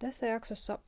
[0.00, 0.78] Tässä jaksossa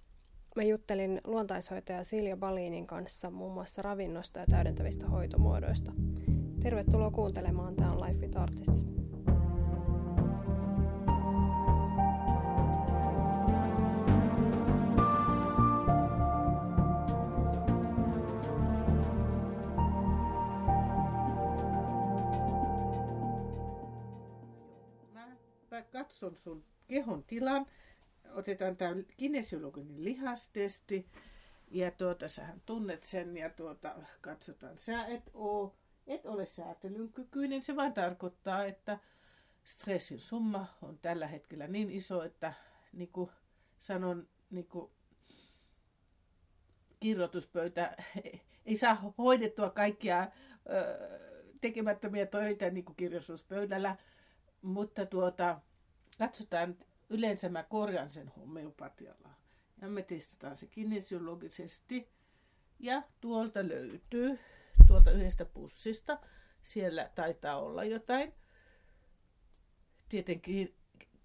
[0.56, 5.92] mä juttelin luontaishoitaja Silja Balinin kanssa muun muassa ravinnosta ja täydentävistä hoitomuodoista.
[6.62, 8.84] Tervetuloa kuuntelemaan, tämä on Life with Artists.
[25.92, 27.66] Katson sun kehon tilan
[28.34, 31.06] otetaan tämä kinesiologinen lihastesti
[31.70, 35.74] ja tuota, sähän tunnet sen ja tuota, katsotaan, sä et, oo,
[36.06, 37.62] et ole säätelyn kykyinen.
[37.62, 38.98] Se vain tarkoittaa, että
[39.64, 42.52] stressin summa on tällä hetkellä niin iso, että
[42.92, 43.30] niin kuin
[43.78, 44.90] sanon, niin kuin
[47.00, 47.96] kirjoituspöytä
[48.66, 50.28] ei saa hoidettua kaikkia ö,
[51.60, 53.96] tekemättömiä töitä niin kuin kirjoituspöydällä,
[54.62, 55.60] mutta tuota,
[56.18, 56.76] katsotaan
[57.12, 59.28] yleensä mä korjan sen homeopatialla.
[59.80, 62.08] Ja me testataan se kinesiologisesti.
[62.78, 64.38] Ja tuolta löytyy,
[64.86, 66.18] tuolta yhdestä pussista,
[66.62, 68.34] siellä taitaa olla jotain.
[70.08, 70.74] Tietenkin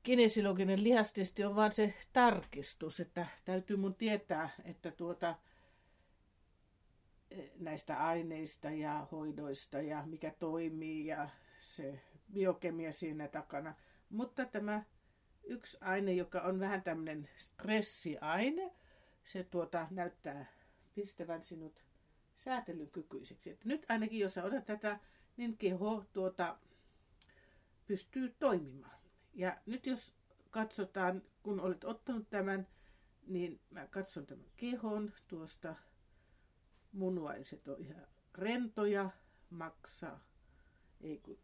[0.04, 5.36] kinesiologinen lihastesti on vaan se tarkistus, että täytyy mun tietää, että tuota,
[7.60, 11.30] näistä aineista ja hoidoista ja mikä toimii ja
[11.60, 12.00] se
[12.34, 13.76] biokemia siinä takana.
[14.10, 14.84] Mutta tämä
[15.48, 18.74] yksi aine, joka on vähän tämmöinen stressiaine.
[19.24, 20.46] Se tuota, näyttää
[20.96, 21.84] pistävän sinut
[22.36, 23.50] säätelykykyiseksi.
[23.50, 25.00] Että nyt ainakin, jos sä tätä,
[25.38, 26.58] niin keho tuota,
[27.86, 28.98] pystyy toimimaan.
[29.34, 30.14] Ja nyt jos
[30.52, 32.68] katsotaan, kun olet ottanut tämän,
[33.28, 35.76] niin mä katson tämän kehon tuosta.
[36.92, 39.10] Munuaiset on ihan rentoja.
[39.50, 40.20] Maksa,
[41.02, 41.40] ei kun,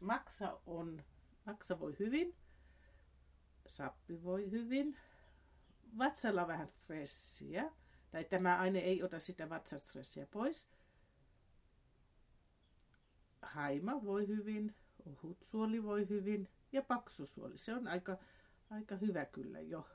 [0.00, 1.04] maksa on,
[1.46, 2.34] maksa voi hyvin
[3.66, 4.96] sappi voi hyvin.
[5.98, 7.72] Vatsalla vähän stressiä,
[8.10, 10.68] tai tämä aine ei ota sitä vatsastressiä pois.
[13.42, 14.74] Haima voi hyvin,
[15.06, 17.58] ohut suoli voi hyvin ja paksu suoli.
[17.58, 18.18] Se on aika,
[18.70, 19.86] aika hyvä kyllä jo.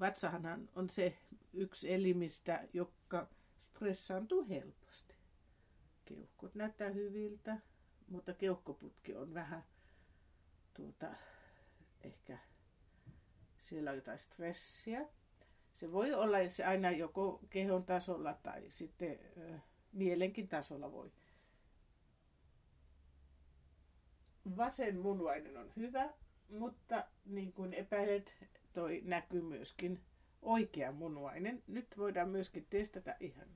[0.00, 1.18] Vatsahan on se
[1.52, 3.28] yksi elimistä, joka
[3.58, 5.14] stressaantuu helposti.
[6.04, 7.60] Keuhkot näyttää hyviltä,
[8.08, 9.64] mutta keuhkoputki on vähän
[10.74, 11.14] tuota,
[12.04, 12.38] ehkä
[13.58, 15.06] siellä on jotain stressiä.
[15.72, 19.58] Se voi olla se aina joko kehon tasolla tai sitten ö,
[19.92, 21.12] mielenkin tasolla voi.
[24.56, 26.10] Vasen munuainen on hyvä,
[26.48, 28.36] mutta niin kuin epäilet,
[28.72, 30.00] toi näkyy myöskin
[30.42, 31.62] oikea munuainen.
[31.66, 33.48] Nyt voidaan myöskin testata ihan,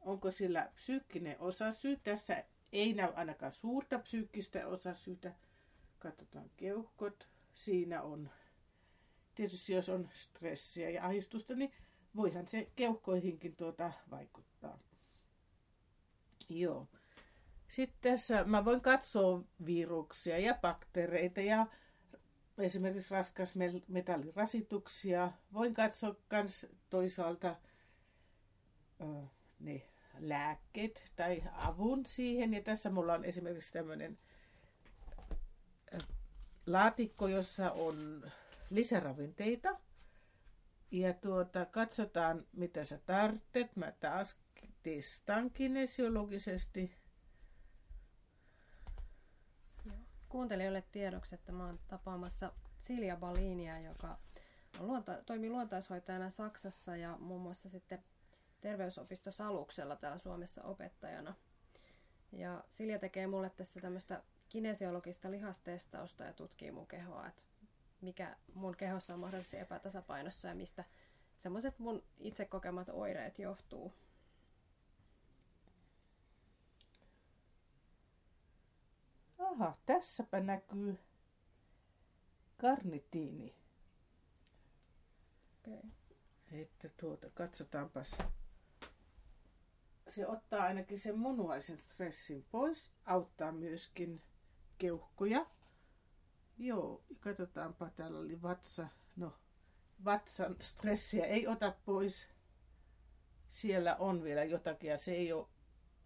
[0.00, 1.96] onko sillä psyykkinen osasyy.
[1.96, 5.32] Tässä ei näy ainakaan suurta psyykkistä osasyytä,
[6.04, 8.30] katsotaan keuhkot, siinä on,
[9.34, 11.72] tietysti jos on stressiä ja ahdistusta, niin
[12.16, 14.78] voihan se keuhkoihinkin tuota vaikuttaa.
[16.48, 16.88] Joo.
[17.68, 21.66] Sitten tässä mä voin katsoa viruksia ja bakteereita ja
[22.58, 25.32] esimerkiksi raskasmetallirasituksia.
[25.52, 27.56] Voin katsoa myös toisaalta
[29.60, 29.82] ne
[30.18, 32.54] lääkkeet tai avun siihen.
[32.54, 34.18] Ja tässä mulla on esimerkiksi tämmöinen
[36.66, 38.30] laatikko, jossa on
[38.70, 39.76] lisäravinteita.
[40.90, 43.76] Ja tuota, katsotaan, mitä sä tarvitset.
[43.76, 44.38] Mä taas
[44.82, 46.96] testaan kinesiologisesti.
[50.28, 54.18] Kuuntelijoille tiedoksi, että mä oon tapaamassa Silja Balinia, joka
[54.80, 58.04] on luonta, toimii luontaishoitajana Saksassa ja muun muassa sitten
[58.60, 61.34] terveysopistossa aluksella täällä Suomessa opettajana.
[62.32, 64.22] Ja Silja tekee mulle tässä tämmöistä
[64.54, 67.42] kinesiologista lihastestausta ja tutkii mun kehoa, että
[68.00, 70.84] mikä mun kehossa on mahdollisesti epätasapainossa ja mistä
[71.38, 73.92] semmoiset mun itse kokemat oireet johtuu.
[79.38, 80.98] Aha, tässäpä näkyy
[82.56, 83.54] karnitiini.
[85.60, 85.90] Okay.
[86.52, 88.18] Että tuota, katsotaanpas.
[90.08, 94.22] Se ottaa ainakin sen munuaisen stressin pois, auttaa myöskin
[94.78, 95.46] keuhkoja.
[96.58, 98.88] Joo, katsotaanpa, täällä oli vatsa.
[99.16, 99.32] No,
[100.04, 102.26] vatsan stressiä ei ota pois.
[103.48, 105.46] Siellä on vielä jotakin ja se ei ole,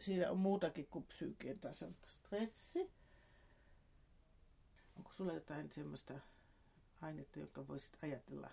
[0.00, 2.90] siinä on muutakin kuin psyykien tason stressi.
[4.96, 6.14] Onko sulla jotain semmoista
[7.00, 8.50] ainetta, jonka voisit ajatella,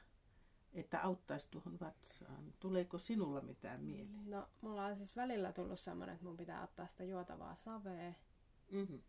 [0.73, 2.53] että auttaisi tuohon vatsaan?
[2.59, 4.29] Tuleeko sinulla mitään mieleen?
[4.29, 8.13] No, mulla on siis välillä tullut semmoinen, että mun pitää ottaa sitä juotavaa savea.
[8.71, 9.01] Mm-hmm.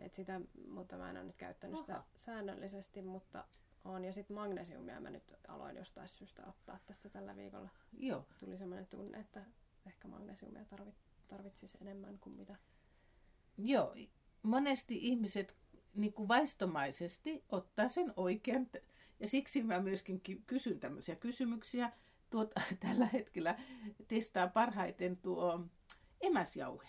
[0.00, 1.82] Et sitä, mutta mä en ole nyt käyttänyt Aha.
[1.82, 3.44] sitä säännöllisesti, mutta
[3.84, 4.04] on.
[4.04, 7.68] Ja sitten magnesiumia mä nyt aloin jostain syystä ottaa tässä tällä viikolla.
[7.98, 8.24] Joo.
[8.38, 9.44] Tuli semmoinen tunne, että
[9.86, 10.94] ehkä magnesiumia tarvit,
[11.28, 12.56] tarvitsisi enemmän kuin mitä.
[13.58, 13.94] Joo,
[14.42, 15.56] monesti ihmiset
[15.94, 18.66] niin kuin vaistomaisesti ottaa sen oikean.
[19.20, 21.92] Ja siksi mä myöskin kysyn tämmöisiä kysymyksiä.
[22.30, 23.58] Tuota, tällä hetkellä
[24.08, 25.60] testaa parhaiten tuo
[26.20, 26.88] emäsjauhe.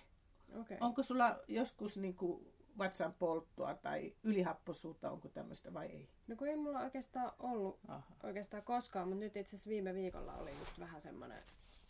[0.56, 0.78] Okay.
[0.82, 2.49] Onko sulla joskus niin kuin
[2.80, 6.10] vatsan polttoa tai ylihapposuutta, onko tämmöistä vai ei?
[6.28, 8.16] No kun ei mulla oikeastaan ollut Aha.
[8.24, 11.40] oikeastaan koskaan, mutta nyt itse asiassa viime viikolla oli just vähän semmoinen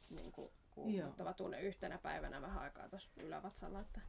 [0.10, 3.80] niin kuin kuumottava tunne yhtenä päivänä vähän aikaa tuossa ylävatsalla.
[3.80, 4.02] Että...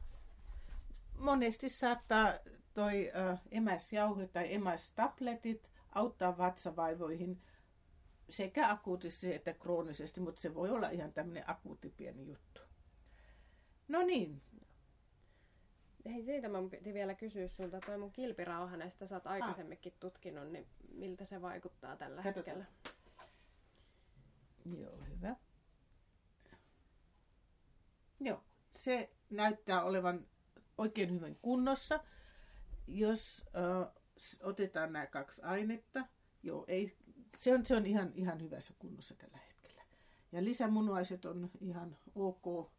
[1.19, 2.33] Monesti saattaa
[2.73, 7.41] toi äh, emäsjauhe tai emästabletit auttaa vatsavaivoihin
[8.29, 12.61] sekä akuutisesti että kroonisesti, mutta se voi olla ihan tämmöinen akuutti pieni juttu.
[13.87, 14.41] No niin,
[16.11, 19.31] Hei, siitä mä piti vielä kysyä sulta, toi mun kilpirauhaneesta sä oot ah.
[19.31, 22.57] aikaisemminkin tutkinut, niin miltä se vaikuttaa tällä Katsotaan.
[22.57, 22.65] hetkellä?
[24.79, 25.35] Joo, hyvä.
[28.19, 30.27] Joo, se näyttää olevan
[30.77, 31.99] oikein hyvin kunnossa.
[32.87, 33.93] Jos äh,
[34.43, 36.05] otetaan nämä kaksi ainetta,
[36.43, 36.97] joo, ei,
[37.39, 39.83] se on, se on ihan, ihan hyvässä kunnossa tällä hetkellä.
[40.31, 42.71] Ja lisämunuaiset on ihan ok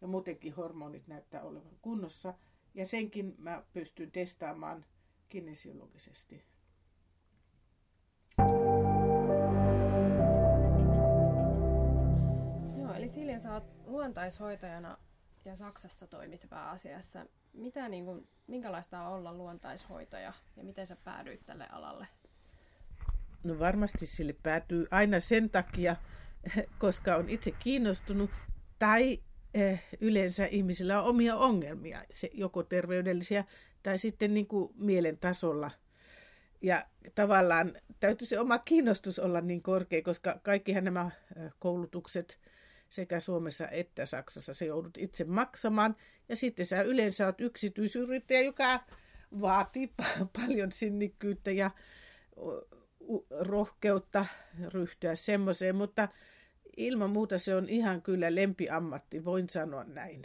[0.00, 2.34] ja muutenkin hormonit näyttää olevan kunnossa.
[2.74, 4.84] Ja senkin mä pystyn testaamaan
[5.28, 6.44] kinesiologisesti.
[12.78, 14.98] Joo, eli Silja, sä oot luontaishoitajana
[15.44, 17.26] ja Saksassa toimit pääasiassa.
[17.52, 22.06] Mitä, niin kuin, minkälaista on olla luontaishoitaja ja miten sä päädyit tälle alalle?
[23.44, 25.96] No varmasti sille päätyy aina sen takia,
[26.78, 28.30] koska on itse kiinnostunut
[28.78, 29.22] tai
[30.00, 33.44] yleensä ihmisillä on omia ongelmia, se, joko terveydellisiä
[33.82, 35.70] tai sitten niin kuin mielen tasolla.
[36.62, 42.40] Ja tavallaan täytyy se oma kiinnostus olla niin korkea, koska kaikkihan nämä eh, koulutukset
[42.90, 45.96] sekä Suomessa että Saksassa se joudut itse maksamaan.
[46.28, 48.80] Ja sitten sä yleensä olet yksityisyrittäjä, joka
[49.40, 49.92] vaatii
[50.40, 51.70] paljon sinnikkyyttä ja
[53.40, 54.26] rohkeutta
[54.72, 56.08] ryhtyä semmoiseen, mutta
[56.76, 60.22] ilman muuta se on ihan kyllä lempiammatti, voin sanoa näin.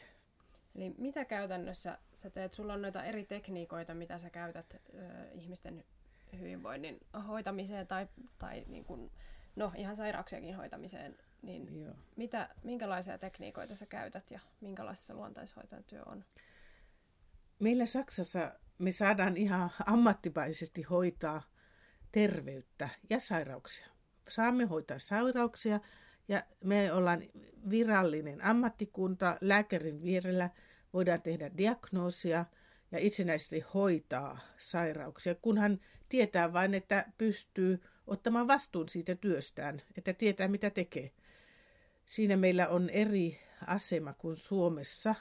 [0.75, 2.53] Eli mitä käytännössä sä teet?
[2.53, 4.77] Sulla on noita eri tekniikoita, mitä sä käytät ö,
[5.31, 5.83] ihmisten
[6.39, 8.07] hyvinvoinnin hoitamiseen tai,
[8.37, 9.11] tai niin kuin,
[9.55, 11.17] no, ihan sairauksiakin hoitamiseen.
[11.41, 11.93] Niin Joo.
[12.15, 16.25] Mitä, minkälaisia tekniikoita sä käytät ja minkälaista se luontaishoitajan työ on?
[17.59, 21.41] Meillä Saksassa me saadaan ihan ammattimaisesti hoitaa
[22.11, 23.87] terveyttä ja sairauksia.
[24.29, 25.79] Saamme hoitaa sairauksia,
[26.29, 27.23] ja me ollaan
[27.69, 30.49] virallinen ammattikunta, lääkärin vierellä
[30.93, 32.45] voidaan tehdä diagnoosia
[32.91, 35.79] ja itsenäisesti hoitaa sairauksia, kunhan
[36.09, 41.11] tietää vain, että pystyy ottamaan vastuun siitä työstään, että tietää mitä tekee.
[42.05, 45.15] Siinä meillä on eri asema kuin Suomessa.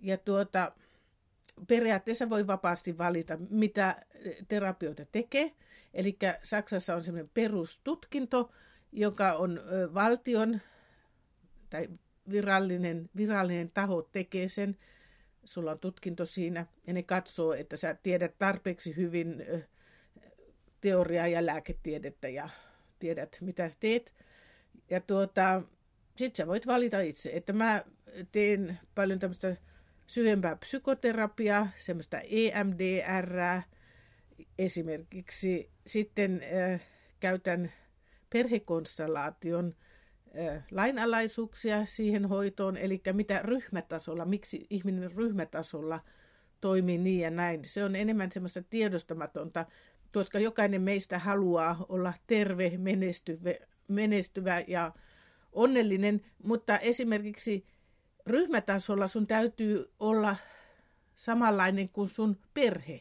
[0.00, 0.72] Ja tuota,
[1.66, 4.06] periaatteessa voi vapaasti valita, mitä
[4.48, 5.52] terapioita tekee.
[5.94, 8.52] Eli Saksassa on semmoinen perustutkinto,
[8.92, 9.60] joka on
[9.94, 10.60] valtion
[11.70, 11.88] tai
[12.30, 14.76] virallinen, virallinen taho tekee sen,
[15.44, 19.46] sulla on tutkinto siinä, ja ne katsoo, että sä tiedät tarpeeksi hyvin
[20.80, 22.48] teoriaa ja lääketiedettä ja
[22.98, 24.14] tiedät, mitä sä teet.
[24.90, 25.62] Ja tuota,
[26.16, 27.84] sit sä voit valita itse, että mä
[28.32, 29.56] teen paljon tämmöistä
[30.06, 33.62] syvempää psykoterapiaa, semmoista EMDR
[34.58, 35.70] esimerkiksi.
[35.86, 36.42] Sitten
[36.72, 36.80] äh,
[37.20, 37.72] käytän
[38.30, 39.74] perhekonstellaation
[40.70, 46.00] lainalaisuuksia siihen hoitoon, eli mitä ryhmätasolla, miksi ihminen ryhmätasolla
[46.60, 47.64] toimii niin ja näin.
[47.64, 49.66] Se on enemmän semmoista tiedostamatonta,
[50.12, 53.50] koska jokainen meistä haluaa olla terve, menestyvä,
[53.88, 54.92] menestyvä ja
[55.52, 57.66] onnellinen, mutta esimerkiksi
[58.26, 60.36] ryhmätasolla sun täytyy olla
[61.16, 63.00] samanlainen kuin sun perhe.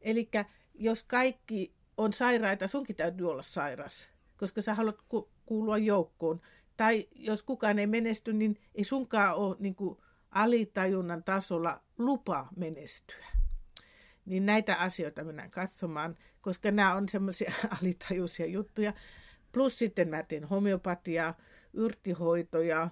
[0.00, 0.30] Eli
[0.74, 6.40] jos kaikki on sairaita, sunkin täytyy olla sairas koska sä haluat ku- kuulua joukkoon.
[6.76, 9.98] Tai jos kukaan ei menesty, niin ei sunkaan ole niin kuin
[10.30, 13.26] alitajunnan tasolla lupa menestyä.
[14.24, 18.92] Niin näitä asioita mennään katsomaan, koska nämä on semmoisia alitajuisia juttuja.
[19.52, 21.36] Plus sitten mä teen homeopatiaa,
[21.72, 22.90] yrtihoitoja,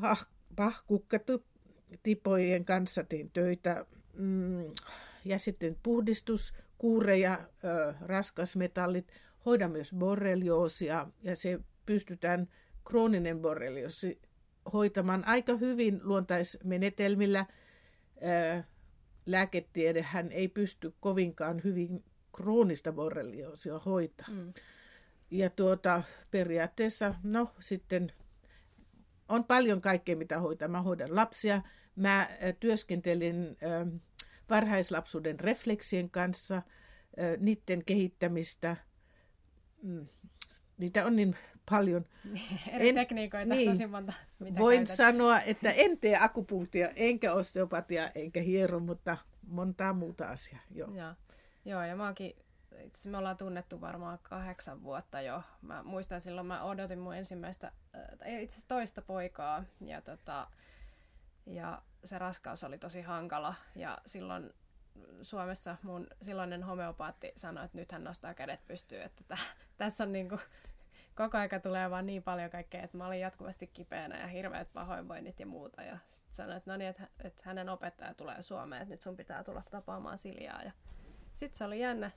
[0.00, 3.86] pah, pahkukkatipojen kanssa teen töitä.
[4.14, 4.64] Mm,
[5.24, 9.12] ja sitten puhdistuskuureja, ö, raskasmetallit,
[9.48, 12.48] hoida myös borrelioosia ja se pystytään
[12.88, 14.20] krooninen borrelioosi
[14.72, 17.46] hoitamaan aika hyvin luontaismenetelmillä.
[19.26, 22.04] Lääketiedehän ei pysty kovinkaan hyvin
[22.36, 24.28] kroonista borrelioosia hoitaa.
[24.30, 24.52] Mm.
[25.30, 28.12] Ja tuota, periaatteessa, no sitten
[29.28, 30.68] on paljon kaikkea, mitä hoitaa.
[30.68, 31.62] Mä hoidan lapsia.
[31.96, 32.28] Mä
[32.60, 33.56] työskentelin
[34.50, 36.62] varhaislapsuuden refleksien kanssa,
[37.38, 38.76] niiden kehittämistä.
[39.82, 40.06] Mm,
[40.78, 41.36] niitä on niin
[41.70, 42.06] paljon.
[42.72, 44.12] Eri en, tekniikoita niin, tosi monta.
[44.38, 44.96] Mitä voin käytät.
[44.96, 49.16] sanoa, että en tee akupunktia, enkä osteopatia, enkä hiero, mutta
[49.46, 50.60] montaa muuta asiaa.
[50.70, 50.94] Joo.
[50.94, 51.14] Ja,
[51.64, 52.36] joo, ja mä oonkin,
[52.84, 55.42] itse me ollaan tunnettu varmaan kahdeksan vuotta jo.
[55.62, 60.46] Mä muistan silloin, mä odotin mun ensimmäistä, äh, itse asiassa toista poikaa, ja, tota,
[61.46, 64.50] ja se raskaus oli tosi hankala, ja silloin
[65.22, 70.12] Suomessa mun silloinen homeopaatti sanoi, että nyt hän nostaa kädet pystyyn, että t- tässä on
[70.12, 70.38] niinku
[71.14, 75.40] koko aika tulee vaan niin paljon kaikkea, että mä olin jatkuvasti kipeänä ja hirveät pahoinvoinnit
[75.40, 75.82] ja muuta.
[75.82, 79.16] Ja sitten sanoin, että no niin, että, että hänen opettaja tulee Suomeen, että nyt sun
[79.16, 80.62] pitää tulla tapaamaan Siljaa.
[80.62, 80.72] Ja
[81.34, 82.10] sitten se oli jännä.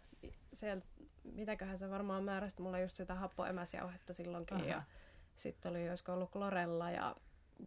[0.53, 0.83] Siellä,
[1.23, 4.57] mitäköhän se varmaan määräsi, mulla just sitä happoemäsjauhetta silloinkin.
[4.57, 4.65] Aha.
[4.65, 4.83] Ja
[5.35, 7.15] sitten oli, olisiko ollut klorella ja,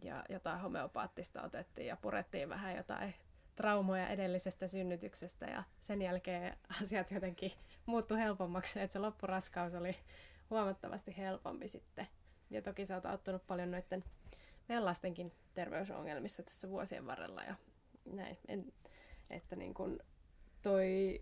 [0.03, 3.15] ja jotain homeopaattista otettiin ja purettiin vähän jotain
[3.55, 7.51] traumoja edellisestä synnytyksestä ja sen jälkeen asiat jotenkin
[7.85, 9.95] muuttui helpommaksi, että se loppuraskaus oli
[10.49, 12.07] huomattavasti helpompi sitten.
[12.49, 14.03] Ja toki sä oot auttanut paljon noiden
[14.69, 17.55] meidän lastenkin terveysongelmissa tässä vuosien varrella ja
[18.05, 18.37] näin.
[18.47, 18.73] En,
[19.29, 19.99] että niin kun
[20.61, 21.21] toi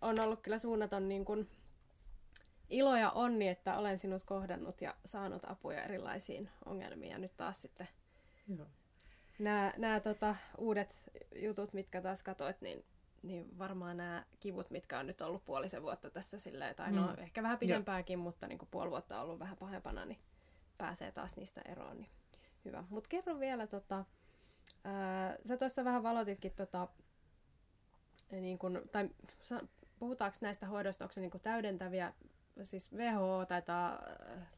[0.00, 1.48] on ollut kyllä suunnaton niin kun
[2.70, 7.12] ilo ja onni, että olen sinut kohdannut ja saanut apuja erilaisiin ongelmiin.
[7.12, 7.88] Ja nyt taas sitten
[8.56, 8.66] Joo.
[9.40, 12.84] Nämä, nämä tota, uudet jutut, mitkä taas katoit, niin
[13.22, 17.22] niin varmaan nämä kivut, mitkä on nyt ollut puolisen vuotta tässä silleen, tai no mm.
[17.22, 18.22] ehkä vähän pidempääkin, Joo.
[18.22, 20.18] mutta niin kuin puoli vuotta on ollut vähän pahempana, niin
[20.78, 21.96] pääsee taas niistä eroon.
[21.96, 22.10] Niin
[22.64, 22.84] hyvä.
[22.90, 24.04] Mutta kerro vielä, tota,
[24.84, 26.88] ää, sä tuossa vähän valotitkin, tota,
[28.30, 29.10] niin kun, tai
[29.98, 32.12] puhutaanko näistä hoidoista, onko se niin täydentäviä,
[32.62, 34.02] siis WHO taitaa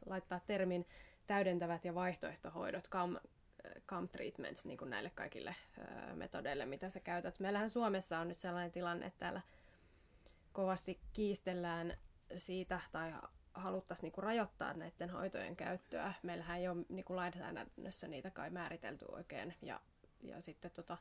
[0.07, 0.87] laittaa termin
[1.27, 3.17] täydentävät ja vaihtoehtohoidot, CAM,
[3.89, 5.57] CAM treatments niin kuin näille kaikille
[6.15, 7.41] metodeille, mitä sä käytät.
[7.41, 9.41] Meillähän Suomessa on nyt sellainen tilanne, että täällä
[10.53, 11.97] kovasti kiistellään
[12.37, 13.13] siitä tai
[13.55, 16.15] haluttaisiin niin kuin rajoittaa näiden hoitojen käyttöä.
[16.23, 19.55] Meillähän ei ole niin kuin lainsäädännössä niitä kai määritelty oikein.
[19.63, 19.81] Ja,
[20.23, 20.99] ja sitten tota,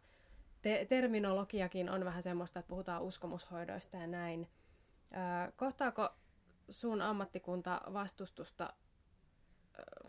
[0.61, 4.47] te- terminologiakin on vähän semmoista, että puhutaan uskomushoidoista ja näin.
[5.11, 6.09] Ö, kohtaako
[6.69, 8.73] sun ammattikunta vastustusta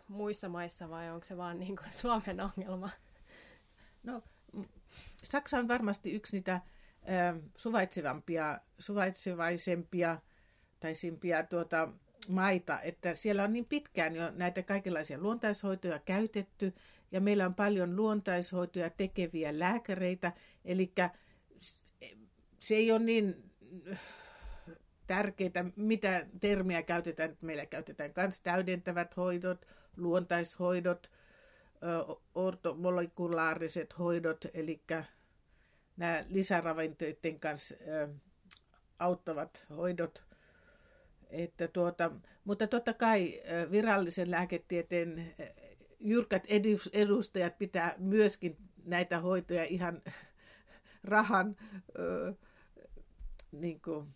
[0.07, 2.89] muissa maissa vai onko se vaan niin kuin Suomen ongelma?
[4.03, 4.21] No,
[5.23, 6.61] Saksa on varmasti yksi niitä
[7.57, 10.19] suvaitsevampia, suvaitsevaisempia
[10.79, 11.89] tai simpia tuota,
[12.29, 16.73] maita, että siellä on niin pitkään jo näitä kaikenlaisia luontaishoitoja käytetty
[17.11, 20.31] ja meillä on paljon luontaishoitoja tekeviä lääkäreitä,
[20.65, 20.93] eli
[22.59, 23.51] se ei ole niin
[25.07, 27.37] tärkeitä, mitä termiä käytetään.
[27.41, 29.65] Meillä käytetään myös täydentävät hoidot,
[29.97, 31.11] luontaishoidot,
[32.35, 34.83] ortomolekulaariset hoidot, eli
[35.97, 37.75] nämä lisäravinteiden kanssa
[38.99, 40.23] auttavat hoidot.
[41.29, 42.11] Että tuota,
[42.45, 43.41] mutta totta kai
[43.71, 45.35] virallisen lääketieteen
[45.99, 46.47] jyrkät
[46.93, 50.01] edustajat pitää myöskin näitä hoitoja ihan
[51.03, 51.55] rahan
[53.51, 54.07] niin kuin,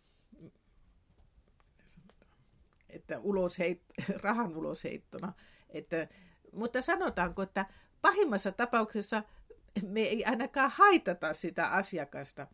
[2.89, 3.81] että ulosheit,
[4.23, 5.33] rahan ulosheittona.
[5.69, 6.07] Että,
[6.51, 7.65] mutta sanotaanko, että
[8.01, 9.23] pahimmassa tapauksessa
[9.87, 12.47] me ei ainakaan haitata sitä asiakasta.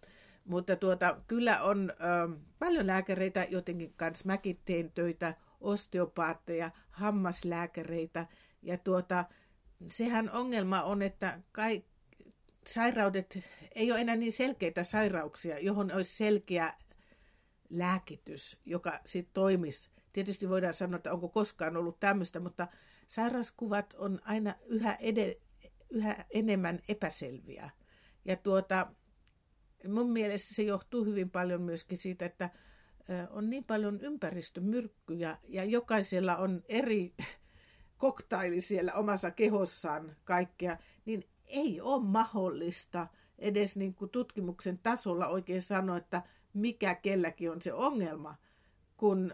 [0.45, 8.27] Mutta tuota, kyllä on ö, paljon lääkäreitä, jotenkin kanssa mäkin teen töitä, osteopaatteja, hammaslääkäreitä.
[8.61, 9.25] Ja tuota,
[9.87, 11.83] sehän ongelma on, että kai,
[12.67, 13.39] sairaudet
[13.75, 16.73] ei ole enää niin selkeitä sairauksia, johon olisi selkeä
[17.69, 22.67] lääkitys, joka sitten toimisi Tietysti voidaan sanoa, että onko koskaan ollut tämmöistä, mutta
[23.08, 25.41] sairauskuvat on aina yhä, ed-
[25.89, 27.70] yhä enemmän epäselviä.
[28.25, 28.88] Ja tuota,
[29.88, 32.50] mun mielestä se johtuu hyvin paljon myöskin siitä, että
[33.29, 37.13] on niin paljon ympäristömyrkkyjä ja jokaisella on eri
[37.98, 45.62] koktaili siellä omassa kehossaan kaikkea, niin ei ole mahdollista edes niin kuin tutkimuksen tasolla oikein
[45.62, 46.22] sanoa, että
[46.53, 48.36] mikä kelläkin on se ongelma,
[48.98, 49.34] kun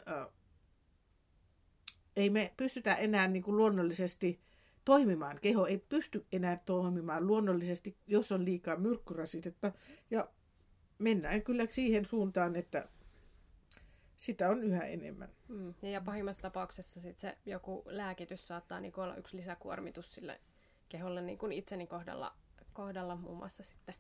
[2.19, 4.39] ei me pystytä enää niin kuin luonnollisesti
[4.85, 5.39] toimimaan.
[5.41, 9.71] Keho ei pysty enää toimimaan luonnollisesti, jos on liikaa myrkkyrasitetta.
[10.11, 10.29] Ja
[10.99, 12.87] mennään kyllä siihen suuntaan, että
[14.17, 15.29] sitä on yhä enemmän.
[15.47, 15.73] Mm.
[15.81, 20.39] Ja pahimmassa tapauksessa sit se joku lääkitys saattaa niin olla yksi lisäkuormitus sille
[20.89, 22.35] keholle niin kuin itseni kohdalla,
[22.73, 23.95] kohdalla muun muassa sitten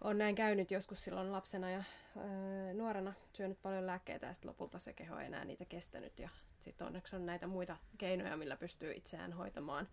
[0.00, 1.84] on näin käynyt joskus silloin lapsena ja
[2.16, 6.28] öö, nuorena syönyt paljon lääkkeitä ja sitten lopulta se keho ei enää niitä kestänyt ja
[6.60, 9.88] sitten onneksi on näitä muita keinoja, millä pystyy itseään hoitamaan.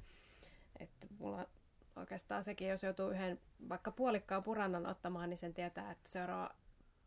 [0.79, 1.47] Että mulla
[1.95, 6.55] oikeastaan sekin, jos joutuu yhden vaikka puolikkaan purannan ottamaan, niin sen tietää, että seuraava,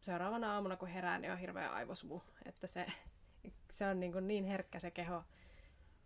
[0.01, 2.21] seuraavana aamuna kun herää, niin on hirveä aivosumu.
[2.47, 2.87] Että se,
[3.71, 5.25] se on niin, niin herkkä se keho,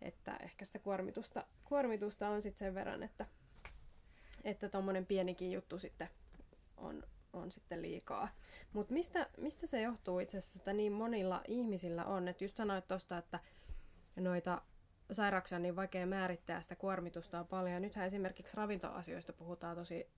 [0.01, 3.25] että ehkä sitä kuormitusta, kuormitusta on sitten sen verran, että
[4.43, 4.69] että
[5.07, 6.09] pienikin juttu sitten
[6.77, 7.03] on,
[7.35, 8.27] on sitten liikaa.
[8.73, 12.27] Mutta mistä, mistä se johtuu itse asiassa, että niin monilla ihmisillä on?
[12.27, 13.39] Että just sanoit tuosta, että
[14.15, 14.61] noita
[15.11, 17.81] sairauksia on niin vaikea määrittää, sitä kuormitusta on paljon.
[17.81, 20.09] Nythän esimerkiksi ravintoasioista puhutaan tosi,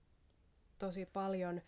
[0.78, 1.62] tosi paljon.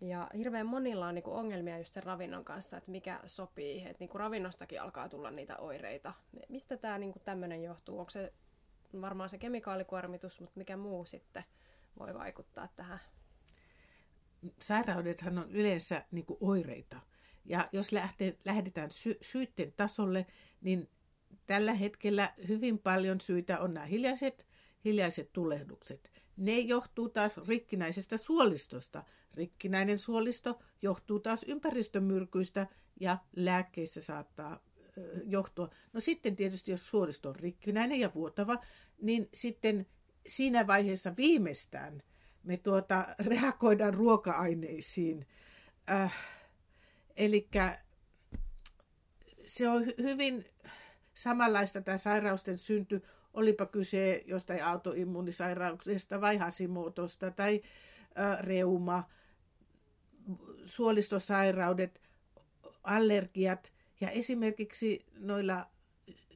[0.00, 3.80] Ja hirveän monilla on niinku ongelmia just sen ravinnon kanssa, että mikä sopii.
[3.80, 6.14] Että niinku ravinnostakin alkaa tulla niitä oireita.
[6.48, 7.98] Mistä tämä niinku tämmöinen johtuu?
[7.98, 8.32] Onko se
[9.00, 11.44] varmaan se kemikaalikuormitus, mutta mikä muu sitten
[11.98, 13.00] voi vaikuttaa tähän?
[14.60, 17.00] Sairaudethan on yleensä niinku oireita.
[17.44, 20.26] Ja jos lähtee, lähdetään sy- syiden tasolle,
[20.60, 20.88] niin
[21.46, 24.48] tällä hetkellä hyvin paljon syitä on nämä hiljaiset,
[24.84, 26.12] hiljaiset tulehdukset.
[26.36, 29.04] Ne johtuu taas rikkinäisestä suolistosta.
[29.34, 32.66] Rikkinäinen suolisto johtuu taas ympäristömyrkyistä
[33.00, 34.60] ja lääkkeissä saattaa
[35.24, 35.70] johtua.
[35.92, 38.58] No sitten tietysti, jos suolisto on rikkinäinen ja vuotava,
[39.00, 39.86] niin sitten
[40.26, 42.02] siinä vaiheessa viimeistään
[42.42, 45.26] me tuota, reagoidaan ruoka-aineisiin.
[45.90, 46.14] Äh,
[47.18, 47.48] Eli
[49.46, 50.44] se on hyvin
[51.14, 53.02] samanlaista tämä sairausten synty,
[53.34, 57.62] olipa kyse jostain autoimmunisairauksesta vai hasimuotosta tai
[58.18, 59.10] äh, reuma,
[60.64, 62.02] suolistosairaudet,
[62.82, 65.66] allergiat ja esimerkiksi noilla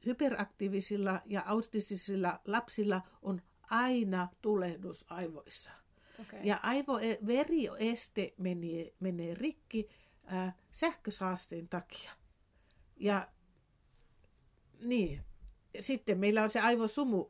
[0.05, 5.82] hyperaktiivisilla ja autistisilla lapsilla on aina tulehdus aivoissa.
[6.27, 6.39] Okay.
[6.43, 9.89] Ja aivoverieste menee, menee rikki
[10.33, 12.11] äh, sähkösaasteen takia.
[12.95, 13.27] Ja
[14.83, 15.21] niin,
[15.79, 17.25] sitten meillä on se aivosumu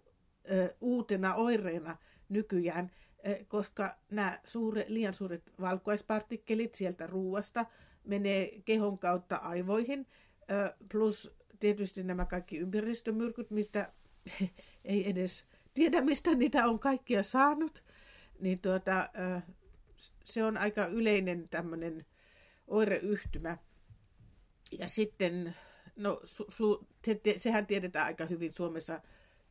[0.51, 1.97] äh, uutena oireena
[2.29, 2.91] nykyään,
[3.27, 7.65] äh, koska nämä suure, liian suuret valkuaispartikkelit sieltä ruuasta
[8.03, 10.07] menee kehon kautta aivoihin,
[10.51, 13.93] äh, plus tietysti nämä kaikki ympäristömyrkyt, mistä
[14.85, 17.83] ei edes tiedä, mistä niitä on kaikkia saanut,
[18.43, 19.09] niin tuota,
[20.25, 22.05] se on aika yleinen tämmöinen
[22.67, 23.57] oireyhtymä.
[24.79, 25.55] Ja sitten,
[25.95, 29.01] no su, su, se, sehän tiedetään aika hyvin Suomessa,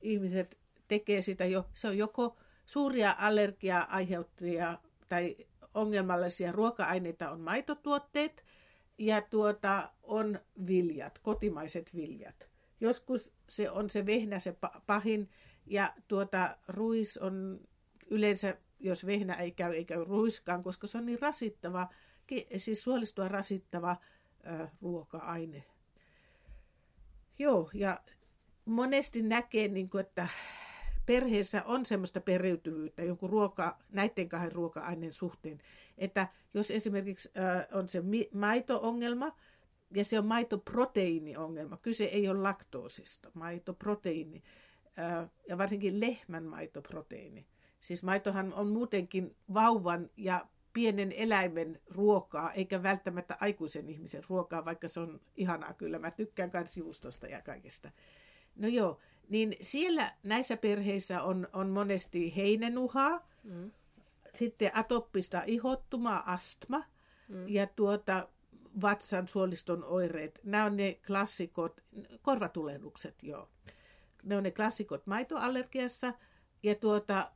[0.00, 4.78] ihmiset tekee sitä jo, se on joko suuria allergiaa aiheuttajia
[5.08, 5.36] tai
[5.74, 8.44] ongelmallisia ruoka-aineita on maitotuotteet
[8.98, 12.48] ja tuota, on viljat, kotimaiset viljat.
[12.80, 15.30] Joskus se on se vehnä se pahin
[15.66, 17.60] ja tuota, ruis on
[18.10, 21.88] yleensä, jos vehnä ei käy, ei käy ruiskaan, koska se on niin rasittava,
[22.56, 23.96] siis suolistua rasittava
[24.46, 25.64] ö, ruoka-aine.
[27.38, 28.00] Joo, ja
[28.64, 30.28] monesti näkee, niin kuin, että
[31.06, 35.60] perheessä on semmoista periytyvyyttä jonkun ruoka, näiden kahden ruoka-aineen suhteen.
[35.98, 37.30] Että jos esimerkiksi
[37.72, 39.36] on se maito-ongelma,
[39.94, 41.76] ja se on maitoproteiiniongelma.
[41.76, 44.42] Kyse ei ole laktoosista, maitoproteiini.
[45.48, 47.46] Ja varsinkin lehmän maitoproteiini.
[47.82, 54.88] Siis maitohan on muutenkin vauvan ja pienen eläimen ruokaa, eikä välttämättä aikuisen ihmisen ruokaa, vaikka
[54.88, 55.98] se on ihanaa kyllä.
[55.98, 57.90] Mä tykkään myös juustosta ja kaikesta.
[58.56, 63.70] No joo, niin siellä näissä perheissä on, on monesti heinenuhaa, mm.
[64.34, 66.84] sitten atoppista ihottumaa, astma
[67.28, 67.48] mm.
[67.48, 68.28] ja tuota,
[68.82, 70.40] vatsan suoliston oireet.
[70.44, 71.84] Nämä on ne klassikot,
[72.22, 73.48] korvatulehdukset joo.
[74.22, 76.14] Ne on ne klassikot maitoallergiassa
[76.62, 77.32] ja tuota,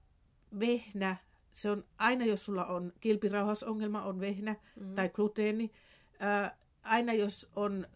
[0.60, 1.16] vehnä,
[1.52, 4.94] se on aina, jos sulla on kilpirauhasongelma, on vehnä mm.
[4.94, 5.72] tai gluteeni.
[6.18, 7.86] Ää, aina jos on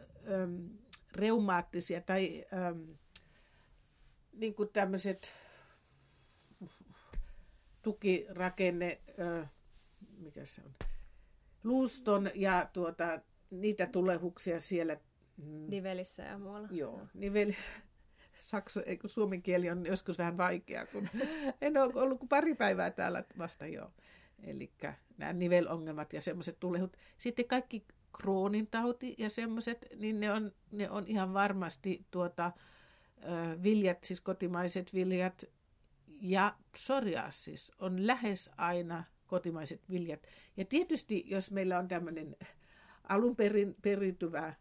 [0.42, 0.68] äm,
[1.12, 2.96] reumaattisia tai äm,
[4.32, 5.32] niin kuin tämmöiset
[7.82, 9.48] tukirakenne, ää,
[10.18, 10.74] mikä se on,
[11.64, 14.96] luuston ja tuota, niitä tulehuksia siellä.
[15.36, 16.68] Mm, Nivelissä ja muualla.
[16.70, 17.56] Joo, niveli,
[18.40, 21.08] saksa, suomen kieli on joskus vähän vaikea, kun
[21.60, 23.92] en ole ollut kuin pari päivää täällä vasta jo.
[24.42, 24.70] Eli
[25.18, 26.96] nämä nivelongelmat ja semmoiset tulehut.
[27.16, 32.52] Sitten kaikki kroonin tauti ja semmoiset, niin ne on, ne on ihan varmasti tuota,
[33.62, 35.44] viljat, siis kotimaiset viljat
[36.20, 40.20] ja psoriasis on lähes aina kotimaiset viljat.
[40.56, 42.36] Ja tietysti, jos meillä on tämmöinen
[43.08, 44.54] alun perin periytyvä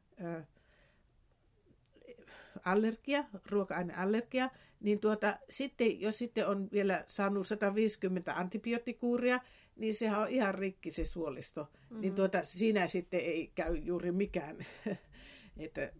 [2.66, 9.40] allergia, ruoka-aineallergia, niin tuota, sitten, jos sitten on vielä saanut 150 antibioottikuuria,
[9.76, 11.64] niin sehän on ihan rikki se suolisto.
[11.64, 12.02] Mm-hmm.
[12.02, 14.66] Niin tuota, siinä sitten ei käy juuri mikään,
[15.58, 15.92] että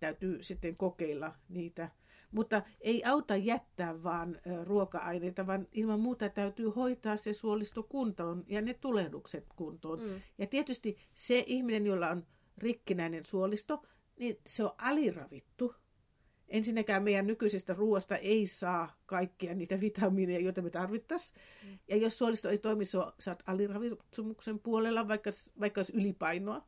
[0.00, 1.88] täytyy sitten kokeilla niitä.
[2.32, 8.62] Mutta ei auta jättää vaan ruoka-aineita, vaan ilman muuta täytyy hoitaa se suolisto kuntoon ja
[8.62, 10.00] ne tulehdukset kuntoon.
[10.00, 10.20] Mm.
[10.38, 12.26] Ja tietysti se ihminen, jolla on
[12.58, 13.82] rikkinäinen suolisto,
[14.18, 15.74] niin se on aliravittu.
[16.48, 21.40] Ensinnäkään meidän nykyisestä ruoasta ei saa kaikkia niitä vitamiineja, joita me tarvittaisiin.
[21.64, 21.78] Mm.
[21.88, 25.30] Ja jos suolisto ei toimi, sä oot aliravitsumuksen puolella, vaikka,
[25.60, 26.66] vaikka olisi ylipainoa.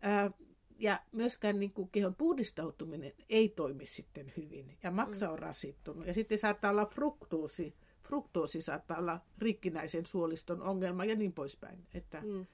[0.00, 0.30] Ää,
[0.78, 4.78] ja myöskään niin kuin kehon puhdistautuminen ei toimi sitten hyvin.
[4.82, 5.42] Ja maksa on mm.
[5.42, 6.06] rasittunut.
[6.06, 7.74] Ja sitten saattaa olla fruktoosi.
[8.02, 11.86] Fruktoosi saattaa olla rikkinäisen suoliston ongelma ja niin poispäin.
[11.94, 12.46] Että mm.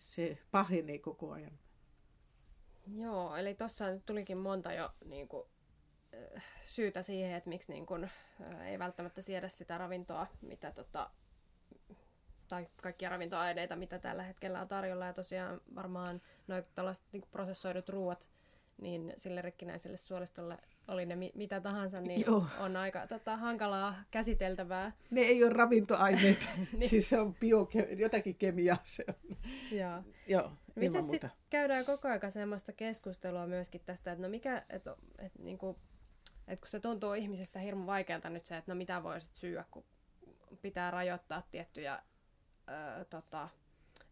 [0.00, 1.58] se pahenee koko ajan.
[2.96, 5.46] Joo, eli tuossa tulikin monta jo niin kuin,
[6.66, 8.10] syytä siihen, että miksi niin kuin,
[8.66, 11.10] ei välttämättä siedä sitä ravintoa, mitä tota,
[12.48, 15.06] tai kaikkia ravintoaineita, mitä tällä hetkellä on tarjolla.
[15.06, 18.28] Ja tosiaan varmaan noin tällaiset niin prosessoidut ruoat,
[18.80, 22.46] niin sille rikkinäiselle suolistolle oli ne mi- mitä tahansa, niin Joo.
[22.58, 24.92] on aika tota, hankalaa käsiteltävää.
[25.10, 26.46] Ne ei ole ravintoaineita,
[26.78, 26.90] niin.
[26.90, 29.36] siis se on bioke- jotakin kemiaa se on.
[29.72, 30.02] Joo.
[30.26, 35.42] Joo, Miten sitten käydään koko ajan semmoista keskustelua myöskin tästä, että no mikä, että, että,
[35.42, 35.58] niin
[36.50, 39.84] että kun se tuntuu ihmisestä hirmu vaikealta nyt se, että no mitä voisit syödä, kun
[40.62, 42.02] pitää rajoittaa tiettyjä
[42.68, 43.48] ö, tota,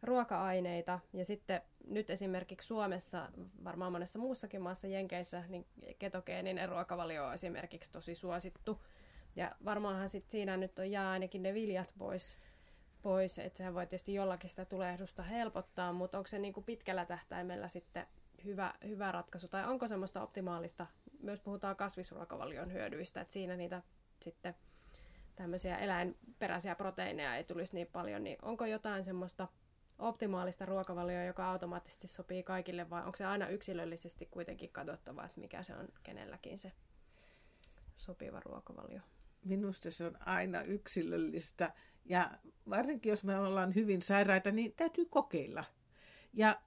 [0.02, 1.00] ruoka-aineita.
[1.12, 3.28] Ja sitten nyt esimerkiksi Suomessa,
[3.64, 5.66] varmaan monessa muussakin maassa Jenkeissä, niin
[5.98, 8.82] ketogeeninen ruokavalio on esimerkiksi tosi suosittu.
[9.36, 12.38] Ja varmaanhan sit siinä nyt on jää ainakin ne viljat pois,
[13.02, 17.04] pois että sehän voi tietysti jollakin sitä tulehdusta helpottaa, mutta onko se niin kuin pitkällä
[17.04, 18.06] tähtäimellä sitten
[18.44, 20.86] hyvä, hyvä ratkaisu, tai onko semmoista optimaalista,
[21.22, 23.82] myös puhutaan kasvisruokavalion hyödyistä, että siinä niitä
[24.20, 24.54] sitten
[25.36, 29.48] tämmöisiä eläinperäisiä proteiineja ei tulisi niin paljon, niin onko jotain semmoista
[29.98, 35.62] optimaalista ruokavalioa, joka automaattisesti sopii kaikille, vai onko se aina yksilöllisesti kuitenkin katsottava, että mikä
[35.62, 36.72] se on kenelläkin se
[37.94, 39.00] sopiva ruokavalio?
[39.44, 41.72] Minusta se on aina yksilöllistä,
[42.04, 42.30] ja
[42.70, 45.64] varsinkin jos me ollaan hyvin sairaita, niin täytyy kokeilla.
[46.32, 46.60] Ja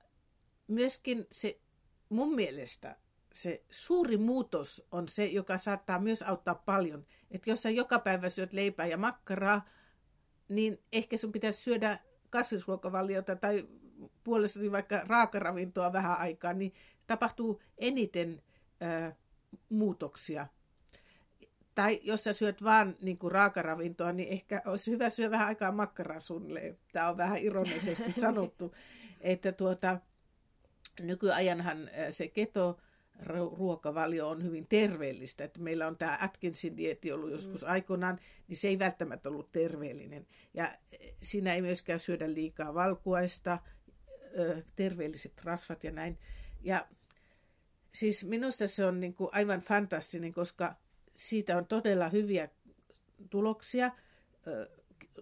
[0.71, 1.59] myöskin se
[2.09, 2.95] mun mielestä
[3.31, 7.05] se suuri muutos on se, joka saattaa myös auttaa paljon.
[7.31, 9.69] Että jos sä joka päivä syöt leipää ja makkaraa,
[10.49, 13.67] niin ehkä sun pitäisi syödä kasvisruokavaliota tai
[14.23, 16.73] puolestani vaikka raakaravintoa vähän aikaa, niin
[17.07, 18.41] tapahtuu eniten
[18.81, 19.11] ö,
[19.69, 20.47] muutoksia.
[21.75, 25.71] Tai jos sä syöt vaan niin kuin raakaravintoa, niin ehkä olisi hyvä syödä vähän aikaa
[25.71, 26.77] makkaraa suunnilleen.
[26.93, 28.75] Tämä on vähän ironisesti sanottu.
[29.21, 29.99] että tuota,
[30.99, 32.79] nykyajanhan se keto
[33.57, 35.43] ruokavalio on hyvin terveellistä.
[35.43, 37.71] Että meillä on tämä Atkinsin dietti ollut joskus mm.
[37.71, 40.27] aikoinaan, niin se ei välttämättä ollut terveellinen.
[40.53, 43.59] Ja e, siinä ei myöskään syödä liikaa valkuaista,
[44.75, 46.17] terveelliset rasvat ja näin.
[46.61, 46.87] Ja
[47.93, 50.75] siis minusta se on niin kuin aivan fantastinen, koska
[51.13, 52.49] siitä on todella hyviä
[53.29, 53.91] tuloksia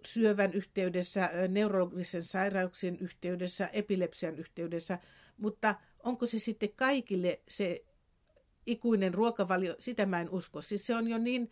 [0.05, 4.99] syövän yhteydessä, neurologisen sairauksien yhteydessä, epilepsian yhteydessä,
[5.39, 7.85] mutta onko se sitten kaikille se
[8.65, 10.61] ikuinen ruokavalio, sitä mä en usko.
[10.61, 11.51] Siis se on jo niin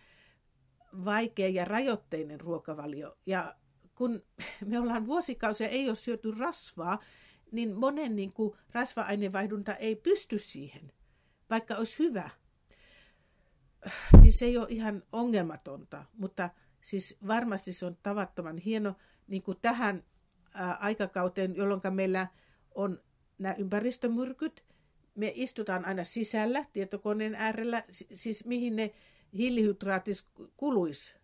[1.05, 3.17] vaikea ja rajoitteinen ruokavalio.
[3.25, 3.55] Ja
[3.95, 4.23] kun
[4.65, 6.99] me ollaan vuosikausia ei ole syöty rasvaa,
[7.51, 10.91] niin monen niin kuin, rasva-ainevaihdunta ei pysty siihen,
[11.49, 12.29] vaikka olisi hyvä.
[14.21, 16.49] Niin se ei ole ihan ongelmatonta, mutta
[16.81, 18.95] siis varmasti se on tavattoman hieno
[19.27, 20.03] niin kuin tähän
[20.79, 22.27] aikakauteen, jolloin meillä
[22.75, 23.01] on
[23.37, 24.63] nämä ympäristömyrkyt,
[25.15, 28.91] me istutaan aina sisällä tietokoneen äärellä, siis mihin ne
[29.33, 31.15] hiilihydraatis kuluisi.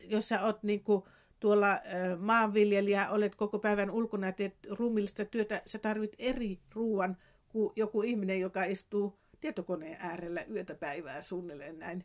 [0.00, 1.02] Jos sä oot niin kuin
[1.40, 1.80] tuolla
[2.18, 7.16] maanviljelijä, olet koko päivän ulkona ja teet ruumillista työtä, sä tarvit eri ruoan
[7.48, 12.04] kuin joku ihminen, joka istuu tietokoneen äärellä yötä päivää suunnilleen näin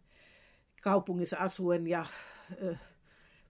[0.81, 2.05] kaupungissa asuen ja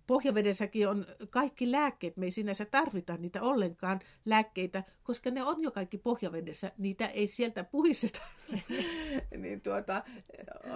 [0.10, 5.72] pohjavedessäkin on kaikki lääkkeet, me ei sinänsä tarvita niitä ollenkaan lääkkeitä, koska ne on jo
[5.72, 8.22] kaikki pohjavedessä, niitä ei sieltä puhisteta.
[9.41, 10.04] niin tuota,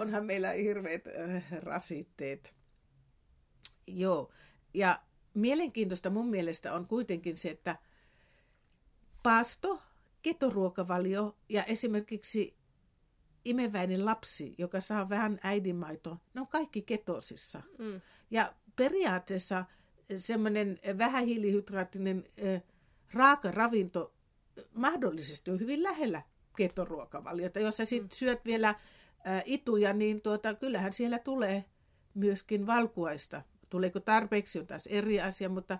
[0.00, 2.54] onhan meillä hirveät äh, rasitteet.
[3.86, 4.32] Joo,
[4.74, 5.02] ja
[5.34, 7.76] mielenkiintoista mun mielestä on kuitenkin se, että
[9.22, 9.82] paasto,
[10.22, 12.56] ketoruokavalio ja esimerkiksi
[13.44, 17.62] imeväinen lapsi, joka saa vähän äidinmaitoa, ne on kaikki ketosissa.
[17.78, 18.00] Mm.
[18.30, 19.64] Ja periaatteessa
[20.16, 22.24] semmoinen vähähiilihydraattinen
[23.12, 24.14] raaka ravinto
[24.74, 26.22] mahdollisesti on hyvin lähellä
[26.56, 27.60] ketoruokavaliota.
[27.60, 28.08] Jos sä sit mm.
[28.12, 28.74] syöt vielä
[29.44, 31.64] ituja, niin tuota, kyllähän siellä tulee
[32.14, 33.42] myöskin valkuaista.
[33.70, 35.78] Tuleeko tarpeeksi on taas eri asia, mutta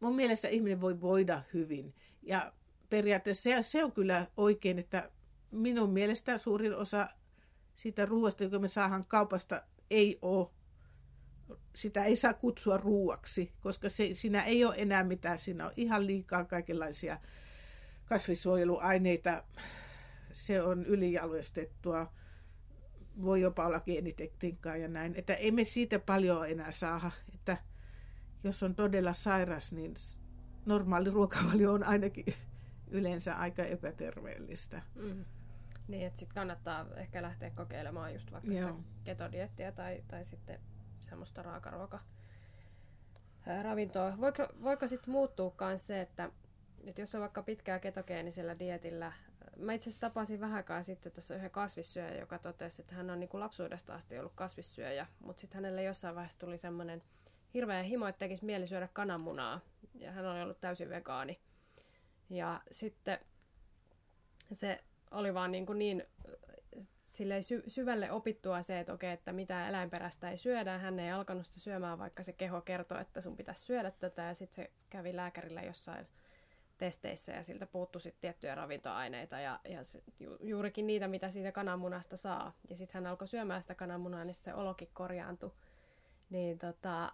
[0.00, 1.94] mun mielestä ihminen voi voida hyvin.
[2.22, 2.52] Ja
[2.90, 5.10] periaatteessa se, se on kyllä oikein, että
[5.50, 7.08] minun mielestä suurin osa
[7.74, 10.48] siitä ruoasta, joka me saadaan kaupasta, ei ole
[11.74, 15.38] sitä ei saa kutsua ruuaksi, koska se, siinä ei ole enää mitään.
[15.38, 17.18] Siinä on ihan liikaa kaikenlaisia
[18.04, 19.44] kasvisuojeluaineita.
[20.32, 22.12] Se on ylijalostettua.
[23.24, 25.14] Voi jopa olla geenitektiikkaa ja näin.
[25.16, 27.10] Että ei me siitä paljon enää saa.
[27.34, 27.56] Että
[28.44, 29.94] jos on todella sairas, niin
[30.66, 32.24] normaali ruokavalio on ainakin
[32.88, 34.82] yleensä aika epäterveellistä.
[34.94, 35.24] Mm.
[35.88, 38.68] Niin, että sitten kannattaa ehkä lähteä kokeilemaan just vaikka Joo.
[38.70, 40.60] sitä ketodiettiä tai, tai sitten
[41.06, 41.98] semmoista raakaruoka
[43.62, 44.20] ravintoa.
[44.20, 46.30] Voiko, voiko sitten muuttuukaan se, että,
[46.84, 49.12] että jos on vaikka pitkää ketogeenisellä dietillä,
[49.56, 53.28] mä itse asiassa tapasin vähän sitten tässä yhden kasvissyöjä, joka totesi, että hän on niin
[53.28, 57.02] kuin lapsuudesta asti ollut kasvissyöjä, mutta sitten hänelle jossain vaiheessa tuli semmoinen
[57.54, 59.60] hirveä himo, että tekisi mieli syödä kananmunaa,
[59.94, 61.40] ja hän oli ollut täysin vegaani.
[62.30, 63.18] Ja sitten
[64.52, 66.06] se oli vaan niin, kuin niin
[67.16, 70.78] silleen sy- syvälle opittua se, että okei, että mitä eläinperäistä ei syödä.
[70.78, 74.22] Hän ei alkanut sitä syömään, vaikka se keho kertoi, että sun pitäisi syödä tätä.
[74.22, 76.06] Ja sitten se kävi lääkärillä jossain
[76.78, 81.52] testeissä ja siltä puuttui sitten tiettyjä ravintoaineita ja, ja se, ju, juurikin niitä, mitä siitä
[81.52, 82.52] kananmunasta saa.
[82.68, 85.52] Ja sitten hän alkoi syömään sitä kananmunaa, niin se olokin korjaantui.
[86.30, 87.12] Niin, tota,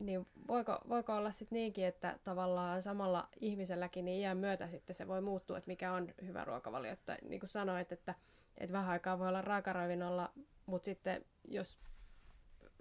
[0.00, 5.08] niin voiko, voiko olla sitten niinkin, että tavallaan samalla ihmiselläkin niin iän myötä sitten se
[5.08, 6.92] voi muuttua, että mikä on hyvä ruokavalio.
[6.92, 8.14] Että, niin kuin sanoit, että
[8.58, 10.32] että vähän aikaa voi olla raakaravinnolla,
[10.66, 11.78] mutta sitten jos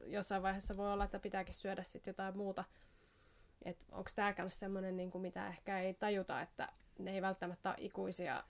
[0.05, 2.63] jossain vaiheessa voi olla, että pitääkin syödä sitten jotain muuta.
[3.65, 8.43] Että onko tämäkään semmoinen, niin mitä ehkä ei tajuta, että ne ei välttämättä ole ikuisia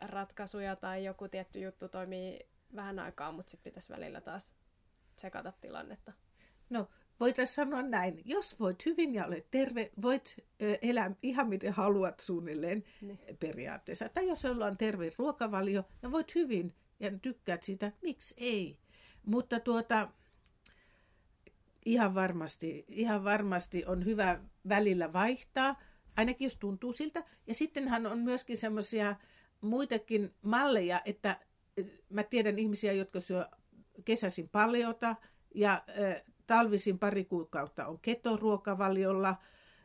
[0.00, 4.54] ratkaisuja tai joku tietty juttu toimii vähän aikaa, mutta sitten pitäisi välillä taas
[5.16, 6.12] tsekata tilannetta.
[6.70, 6.88] No,
[7.20, 8.22] voitaisiin sanoa näin.
[8.24, 10.36] Jos voit hyvin ja olet terve, voit
[10.82, 13.18] elää ihan miten haluat suunnilleen niin.
[13.38, 14.08] periaatteessa.
[14.08, 18.78] Tai jos sulla on terve ruokavalio ja voit hyvin ja tykkäät siitä, miksi ei?
[19.26, 20.08] Mutta tuota,
[21.84, 25.82] ihan varmasti, ihan varmasti on hyvä välillä vaihtaa,
[26.16, 27.24] ainakin jos tuntuu siltä.
[27.46, 29.16] Ja sittenhän on myöskin semmoisia
[29.60, 31.40] muitakin malleja, että
[32.10, 33.46] mä tiedän ihmisiä, jotka syö
[34.04, 35.16] kesäisin paljota
[35.54, 35.84] ja
[36.46, 39.36] talvisin pari kuukautta on ketoruokavaliolla.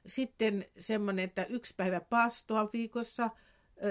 [0.06, 3.30] Sitten semmoinen, että yksi päivä paastoa viikossa,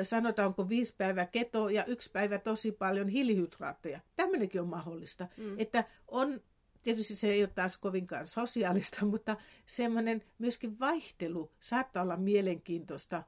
[0.02, 4.00] sanotaanko viisi päivää keto ja yksi päivä tosi paljon hiilihydraatteja.
[4.16, 5.28] Tämmöinenkin on mahdollista.
[5.36, 5.54] Mm.
[5.58, 6.40] Että on,
[6.82, 13.22] tietysti se ei ole taas kovinkaan sosiaalista, mutta semmoinen myöskin vaihtelu saattaa olla mielenkiintoista,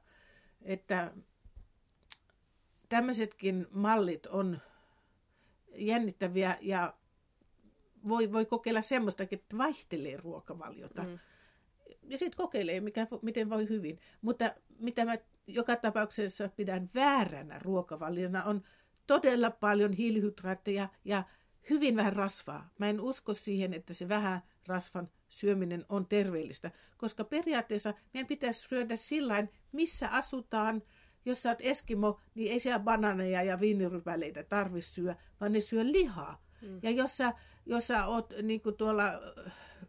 [0.61, 1.13] että
[2.89, 4.59] tämmöisetkin mallit on
[5.75, 6.93] jännittäviä ja
[8.07, 11.03] voi, voi kokeilla semmoistakin, että vaihtelee ruokavaliota.
[11.03, 11.19] Mm.
[12.03, 13.99] Ja sitten kokeilee, mikä, miten voi hyvin.
[14.21, 18.63] Mutta mitä mä joka tapauksessa pidän vääränä ruokavaliona on
[19.07, 21.23] todella paljon hiilihydraatteja ja
[21.69, 22.69] hyvin vähän rasvaa.
[22.79, 28.67] Mä en usko siihen, että se vähän rasvan syöminen on terveellistä, koska periaatteessa meidän pitäisi
[28.67, 30.83] syödä sillä missä asutaan.
[31.25, 35.83] Jos sä oot Eskimo, niin ei siellä bananeja ja viinirypäleitä tarvitse syödä, vaan ne syö
[35.83, 36.43] lihaa.
[36.63, 36.79] Mm.
[36.83, 37.33] Ja jos sä,
[37.65, 39.03] jos sä oot niin tuolla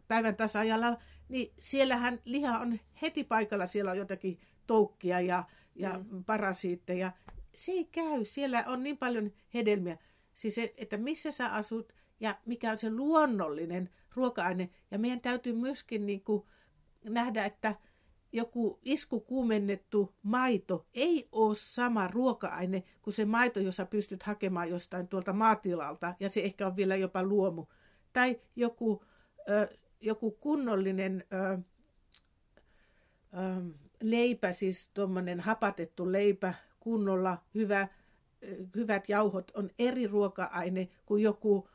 [0.07, 0.97] päivän tasajalla,
[1.29, 5.43] niin siellähän liha on heti paikalla, siellä on jotakin toukkia ja,
[5.75, 6.23] ja mm.
[6.23, 7.11] parasiitteja.
[7.53, 9.97] Se ei käy, siellä on niin paljon hedelmiä.
[10.33, 14.69] Siis se, että missä sä asut ja mikä on se luonnollinen ruoka-aine.
[14.91, 16.43] Ja meidän täytyy myöskin niin kuin
[17.09, 17.75] nähdä, että
[18.35, 25.33] joku iskukuumennettu maito ei ole sama ruoka-aine kuin se maito, jossa pystyt hakemaan jostain tuolta
[25.33, 27.65] maatilalta, ja se ehkä on vielä jopa luomu.
[28.13, 29.03] Tai joku,
[29.49, 29.67] ö,
[30.01, 31.61] joku kunnollinen ö, ö,
[34.01, 37.87] leipä, siis tuommoinen hapatettu leipä, kunnolla hyvä,
[38.75, 41.69] hyvät jauhot on eri ruoka-aine kuin joku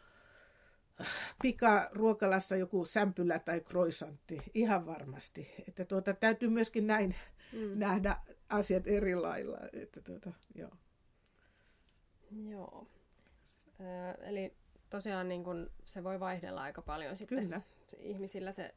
[1.43, 5.55] pikaruokalassa joku sämpylä tai kroisantti, ihan varmasti.
[5.69, 7.15] Että tuota, täytyy myöskin näin
[7.53, 7.79] mm.
[7.79, 8.17] nähdä
[8.49, 9.59] asiat eri lailla.
[9.73, 10.71] Että tuota, joo.
[12.49, 12.87] Joo.
[13.81, 14.55] Ö, eli
[14.91, 17.61] tosiaan niin kun se voi vaihdella aika paljon sitten Kyllä.
[17.99, 18.75] ihmisillä, se,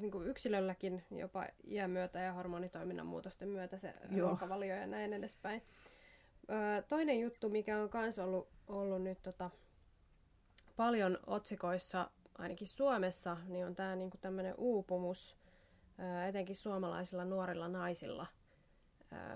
[0.00, 4.28] niin kuin yksilölläkin jopa iän myötä ja hormonitoiminnan muutosten myötä se Joo.
[4.28, 5.62] ruokavalio ja näin edespäin.
[6.50, 9.50] Ö, toinen juttu, mikä on myös ollut, ollut nyt tota,
[10.76, 15.36] paljon otsikoissa, ainakin Suomessa, niin on tämä niinku tämmöinen uupumus,
[16.28, 18.26] etenkin suomalaisilla nuorilla naisilla.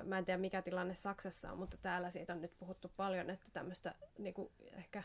[0.05, 3.47] Mä en tiedä mikä tilanne Saksassa on, mutta täällä siitä on nyt puhuttu paljon, että
[3.53, 5.03] tämmöistä niinku ehkä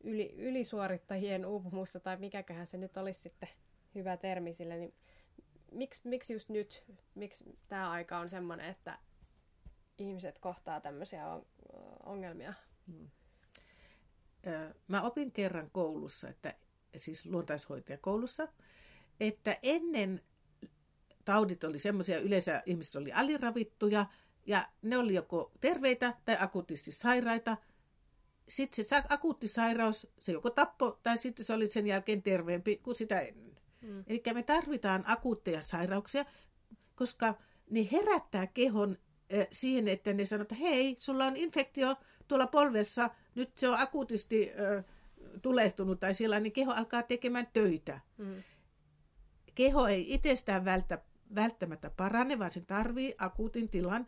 [0.00, 3.48] yli, ylisuorittajien uupumusta tai mikäköhän se nyt olisi sitten
[3.94, 4.94] hyvä termi sille, niin
[5.72, 8.98] miksi, miksi just nyt, miksi tämä aika on semmoinen, että
[9.98, 11.24] ihmiset kohtaa tämmöisiä
[12.04, 12.54] ongelmia?
[12.86, 13.10] Hmm.
[14.88, 16.54] Mä opin kerran koulussa, että
[16.96, 18.48] siis luontaishoitajakoulussa,
[19.20, 20.22] että ennen
[21.24, 24.06] taudit oli semmoisia, yleensä ihmiset oli aliravittuja,
[24.46, 27.56] ja ne oli joko terveitä tai akuutisti sairaita.
[28.48, 32.94] Sitten se akuutti sairaus, se joko tappo, tai sitten se oli sen jälkeen terveempi kuin
[32.94, 33.58] sitä ennen.
[33.80, 34.04] Mm.
[34.06, 36.24] Eli me tarvitaan akuutteja sairauksia,
[36.94, 37.34] koska
[37.70, 38.98] ne herättää kehon
[39.50, 41.96] siihen, että ne sanoo, että hei, sulla on infektio
[42.28, 44.84] tuolla polvessa, nyt se on akuutisti äh,
[45.42, 48.00] tulehtunut tai sillä, niin keho alkaa tekemään töitä.
[48.18, 48.42] Mm.
[49.54, 50.98] Keho ei itsestään välttä,
[51.34, 54.06] välttämättä parane, vaan se tarvii akuutin tilan.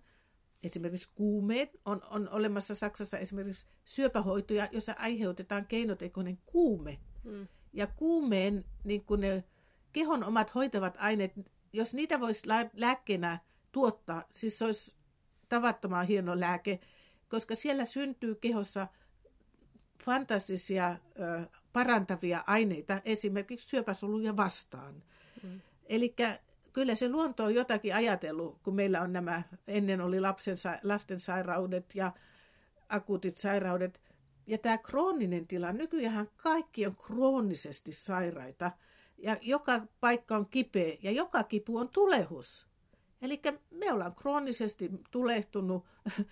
[0.62, 6.98] Esimerkiksi kuumeen on, on olemassa Saksassa esimerkiksi syöpähoitoja, jossa aiheutetaan keinotekoinen kuume.
[7.24, 7.48] Mm.
[7.72, 9.44] Ja kuumeen niin kun ne
[9.92, 11.32] kehon omat hoitavat aineet,
[11.72, 13.38] jos niitä voisi lääkkeenä
[13.72, 14.94] tuottaa, siis se olisi
[15.48, 16.80] tavattoman hieno lääke,
[17.28, 18.88] koska siellä syntyy kehossa
[20.04, 25.02] fantastisia ö, parantavia aineita esimerkiksi syöpäsoluja vastaan.
[25.42, 25.60] Mm.
[25.88, 26.14] Eli
[26.72, 31.94] kyllä se luonto on jotakin ajatellut, kun meillä on nämä, ennen oli lapsen, lasten sairaudet
[31.94, 32.12] ja
[32.88, 34.00] akuutit sairaudet.
[34.46, 38.70] Ja tämä krooninen tila, nykyään kaikki on kroonisesti sairaita
[39.18, 42.66] ja joka paikka on kipeä ja joka kipu on tulehus.
[43.22, 45.84] Eli me ollaan kroonisesti tulehtunut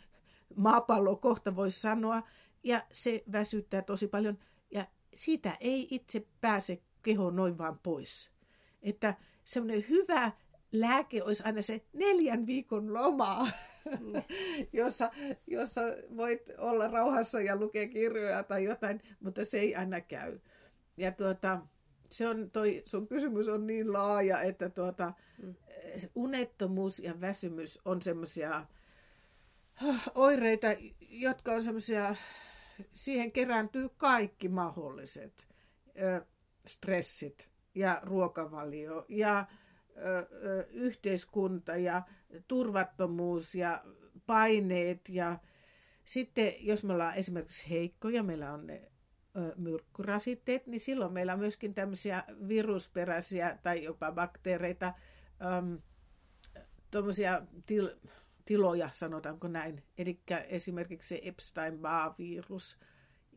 [0.56, 2.22] maapallo kohta voisi sanoa,
[2.62, 4.38] ja se väsyttää tosi paljon,
[4.70, 8.30] ja siitä ei itse pääse keho noin vaan pois.
[8.82, 10.32] Että semmoinen hyvä
[10.72, 13.48] lääke olisi aina se neljän viikon loma,
[14.00, 14.22] mm.
[14.72, 15.10] jossa,
[15.46, 15.82] jossa
[16.16, 20.38] voit olla rauhassa ja lukea kirjoja tai jotain, mutta se ei aina käy.
[20.96, 21.60] Ja tuota,
[22.10, 25.54] se on toi, sun kysymys on niin laaja, että tuota, mm.
[26.14, 28.66] unettomuus ja väsymys on semmoisia
[30.14, 30.66] oireita,
[31.00, 32.16] jotka on semmoisia,
[32.92, 35.48] siihen kerääntyy kaikki mahdolliset
[36.02, 36.26] ö,
[36.66, 39.46] stressit ja ruokavalio ja
[39.96, 42.02] ö, ö, yhteiskunta ja
[42.48, 43.84] turvattomuus ja
[44.26, 45.38] paineet ja
[46.04, 48.90] sitten jos me ollaan esimerkiksi heikkoja, meillä on ne
[49.56, 54.94] myrkkyrasitteet, niin silloin meillä on myöskin tämmöisiä virusperäisiä tai jopa bakteereita,
[56.90, 57.96] tuommoisia til,
[58.48, 59.82] tiloja, sanotaanko näin.
[59.98, 62.78] Eli esimerkiksi se Epstein-Barr-virus,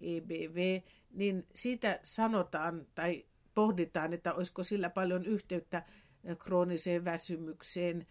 [0.01, 5.83] EBV, niin siitä sanotaan tai pohditaan, että olisiko sillä paljon yhteyttä
[6.39, 8.07] krooniseen väsymykseen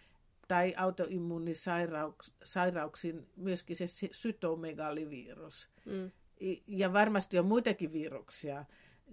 [0.48, 5.70] tai autoimmuunisairauksiin, myöskin se sytomegalivirus.
[5.84, 6.10] Mm
[6.66, 8.64] ja varmasti on muitakin viruksia.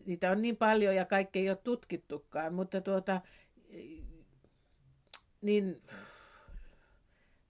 [0.05, 3.21] Niitä on niin paljon ja kaikki ei ole tutkittukaan, mutta tuota,
[5.41, 5.81] niin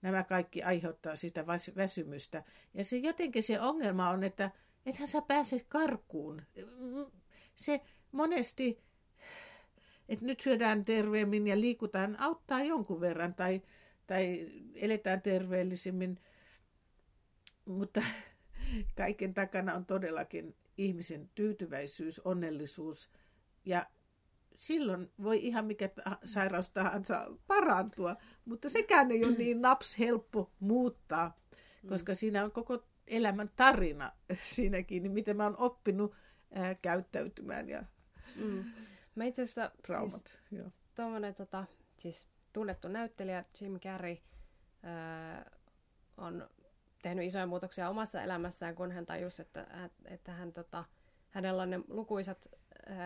[0.02, 2.44] nämä kaikki aiheuttaa sitä väsymystä.
[2.74, 4.50] Ja se jotenkin se ongelma on, että
[4.86, 6.42] ethän sä pääse karkuun.
[7.54, 7.80] Se
[8.12, 8.82] monesti,
[10.08, 13.62] että nyt syödään terveemmin ja liikutaan, auttaa jonkun verran tai,
[14.06, 16.20] tai eletään terveellisimmin,
[17.64, 18.02] mutta
[18.96, 23.10] kaiken takana on todellakin ihmisen tyytyväisyys, onnellisuus
[23.64, 23.86] ja
[24.58, 25.90] silloin voi ihan mikä
[26.24, 31.36] sairaus tahansa parantua, mutta sekään ei ole niin naps helppo muuttaa,
[31.88, 32.16] koska mm.
[32.16, 34.12] siinä on koko elämän tarina
[34.54, 36.14] siinäkin, niin miten mä oon oppinut
[36.54, 37.84] ää, käyttäytymään ja
[38.36, 38.64] mm.
[39.14, 40.40] Mä itse asiassa, traumat.
[40.50, 40.62] Siis,
[40.94, 41.64] tuommoinen, tota,
[41.98, 44.16] siis tunnettu näyttelijä Jim Carrey
[44.82, 45.50] ää,
[46.16, 46.50] on
[47.02, 50.84] tehnyt isoja muutoksia omassa elämässään, kun hän tajusi, että, että hän, tota,
[51.30, 52.48] hänellä on ne lukuisat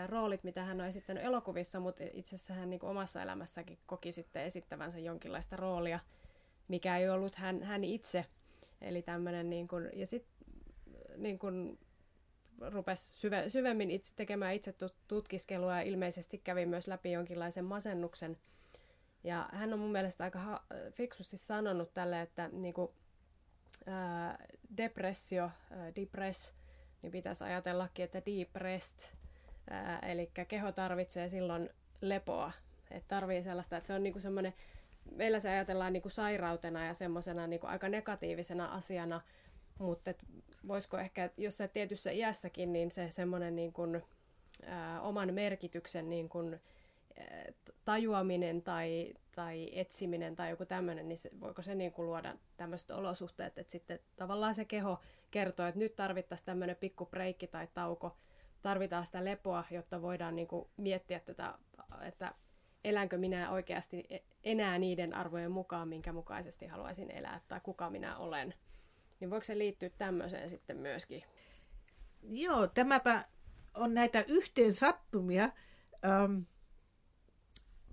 [0.06, 4.44] roolit, mitä hän on esittänyt elokuvissa, mutta itse asiassa hän niin omassa elämässäkin koki sitten
[4.44, 6.00] esittävänsä jonkinlaista roolia,
[6.68, 8.24] mikä ei ollut hän, hän itse.
[8.80, 10.46] Eli tämmöinen, niin kuin, ja sitten
[11.16, 11.78] niin kuin,
[12.60, 14.74] rupesi syve, syvemmin itse tekemään itse
[15.08, 18.38] tutkiskelua ja ilmeisesti kävi myös läpi jonkinlaisen masennuksen.
[19.24, 22.88] Ja hän on mun mielestä aika ha- fiksusti sanonut tälle, että niin kuin,
[23.86, 24.38] ää,
[24.76, 26.54] depressio, ää, depress,
[27.02, 29.21] niin pitäisi ajatellakin, että depressed,
[30.02, 32.52] eli keho tarvitsee silloin lepoa.
[32.90, 34.54] Että tarvii sellaista, että se on niinku semmoinen,
[35.14, 39.20] meillä se ajatellaan niinku sairautena ja semmoisena niinku aika negatiivisena asiana,
[39.78, 40.24] mutta et
[40.68, 43.82] voisiko ehkä, jos se tietyssä iässäkin, niin se semmoinen niinku,
[45.00, 46.38] oman merkityksen niinku,
[47.84, 52.90] tajuaminen tai, tai etsiminen tai joku tämmöinen, niin se, voiko se niin kuin luoda tämmöiset
[52.90, 55.00] olosuhteet, että sitten tavallaan se keho
[55.30, 58.16] kertoo, että nyt tarvittaisiin tämmöinen pikku breikki tai tauko,
[58.62, 61.54] tarvitaan sitä lepoa, jotta voidaan niin kuin miettiä tätä,
[62.02, 62.34] että
[62.84, 68.16] elänkö minä oikeasti e- enää niiden arvojen mukaan, minkä mukaisesti haluaisin elää, tai kuka minä
[68.16, 68.54] olen.
[69.20, 71.22] Niin voiko se liittyä tämmöiseen sitten myöskin?
[72.22, 73.24] Joo, tämäpä
[73.74, 75.44] on näitä yhteen sattumia.
[76.04, 76.38] Ähm,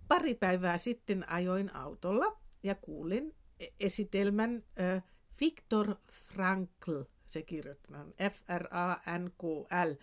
[0.08, 5.04] pari päivää sitten ajoin autolla ja kuulin e- esitelmän äh,
[5.42, 9.94] Viktor Frankl, se kirjoitetaan F-R-A-N-K-L.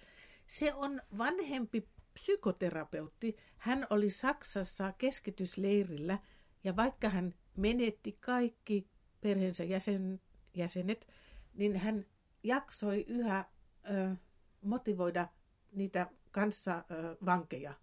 [0.47, 3.37] Se on vanhempi psykoterapeutti.
[3.57, 6.19] Hän oli Saksassa keskitysleirillä
[6.65, 8.89] ja vaikka hän menetti kaikki
[9.21, 10.21] perheensä jäsen,
[10.55, 11.09] jäsenet,
[11.55, 12.07] niin hän
[12.43, 13.45] jaksoi yhä
[13.91, 14.17] ö,
[14.63, 15.29] motivoida
[15.73, 17.75] niitä kanssa ö, vankeja.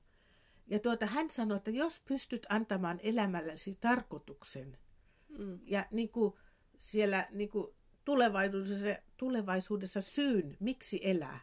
[0.68, 4.78] Ja tuota, hän sanoi, että jos pystyt antamaan elämälläsi tarkoituksen
[5.38, 5.60] mm.
[5.64, 6.34] ja niin kuin
[6.78, 8.88] siellä niin kuin tulevaisuudessa,
[9.18, 11.40] tulevaisuudessa syyn, miksi elää,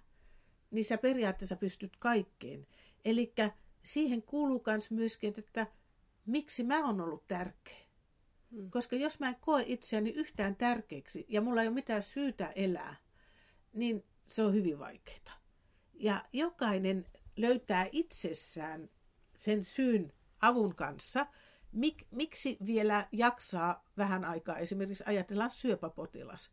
[0.71, 2.66] niin sä periaatteessa pystyt kaikkeen.
[3.05, 3.35] Eli
[3.83, 5.66] siihen kuuluu myös myöskin, että
[6.27, 7.77] miksi mä oon ollut tärkeä.
[8.51, 8.71] Hmm.
[8.71, 12.97] Koska jos mä en koe itseäni yhtään tärkeäksi ja mulla ei ole mitään syytä elää,
[13.73, 15.41] niin se on hyvin vaikeaa.
[15.95, 17.07] Ja jokainen
[17.37, 18.91] löytää itsessään
[19.39, 21.27] sen syyn avun kanssa,
[21.73, 26.51] mik, miksi vielä jaksaa vähän aikaa, esimerkiksi ajatellaan syöpäpotilas,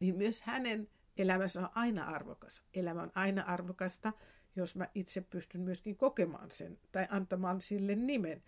[0.00, 2.62] niin myös hänen elämänsä on aina arvokas.
[2.74, 4.12] Elämä on aina arvokasta,
[4.56, 8.42] jos mä itse pystyn myöskin kokemaan sen tai antamaan sille nimen.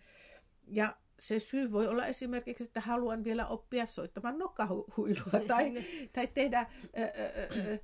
[0.67, 5.73] Ja se syy voi olla esimerkiksi, että haluan vielä oppia soittamaan nokkahuilua tai,
[6.13, 7.79] tai tehdä ö, ö, ö,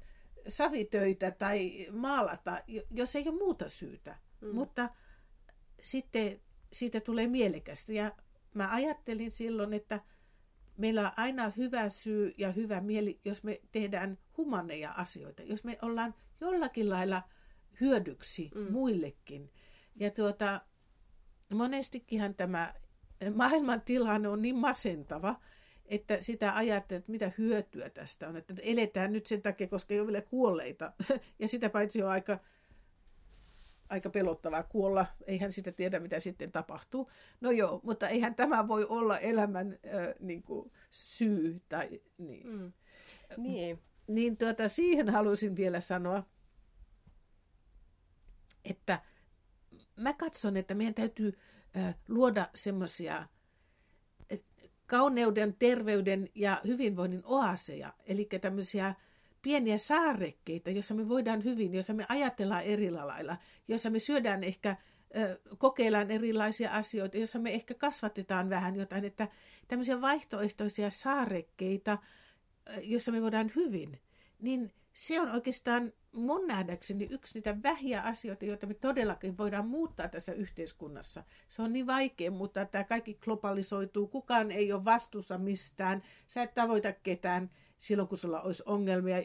[0.47, 2.61] savitöitä tai maalata,
[2.91, 4.15] jos ei ole muuta syytä.
[4.41, 4.55] Mm.
[4.55, 4.89] Mutta
[5.81, 6.41] sitten
[6.73, 7.93] siitä tulee mielekästä.
[7.93, 8.11] Ja
[8.53, 9.99] mä ajattelin silloin, että
[10.77, 15.77] meillä on aina hyvä syy ja hyvä mieli, jos me tehdään humaneja asioita, jos me
[15.81, 17.23] ollaan jollakin lailla
[17.81, 18.71] hyödyksi mm.
[18.71, 19.51] muillekin.
[19.95, 20.61] Ja tuota,
[21.53, 22.73] monestikinhan tämä
[23.35, 25.41] maailman tilanne on niin masentava,
[25.85, 29.99] että sitä ajattelee, että mitä hyötyä tästä on, että eletään nyt sen takia, koska ei
[29.99, 30.91] ole vielä kuolleita.
[31.39, 32.39] Ja sitä paitsi on aika
[33.89, 35.05] aika pelottavaa kuolla.
[35.27, 37.11] Eihän sitä tiedä, mitä sitten tapahtuu.
[37.41, 41.61] No joo, mutta eihän tämä voi olla elämän äh, niin kuin, syy.
[41.69, 42.47] Tai, niin.
[42.47, 42.73] Mm.
[43.37, 43.81] Niin.
[44.07, 46.23] Niin tuota, siihen haluaisin vielä sanoa,
[48.65, 49.01] että
[49.95, 51.37] mä katson, että meidän täytyy
[51.77, 53.27] äh, luoda semmoisia
[54.87, 58.95] kauneuden, terveyden ja hyvinvoinnin oaseja, eli tämmöisiä
[59.45, 63.37] pieniä saarekkeita, jossa me voidaan hyvin, jossa me ajatellaan eri lailla,
[63.67, 64.75] jossa me syödään ehkä,
[65.57, 69.27] kokeillaan erilaisia asioita, jossa me ehkä kasvatetaan vähän jotain, että
[69.67, 71.97] tämmöisiä vaihtoehtoisia saarekkeita,
[72.81, 73.99] jossa me voidaan hyvin,
[74.41, 80.07] niin se on oikeastaan mun nähdäkseni yksi niitä vähiä asioita, joita me todellakin voidaan muuttaa
[80.07, 81.23] tässä yhteiskunnassa.
[81.47, 86.53] Se on niin vaikea mutta tämä kaikki globalisoituu, kukaan ei ole vastuussa mistään, sä et
[86.53, 89.17] tavoita ketään, silloin, kun sulla olisi ongelmia.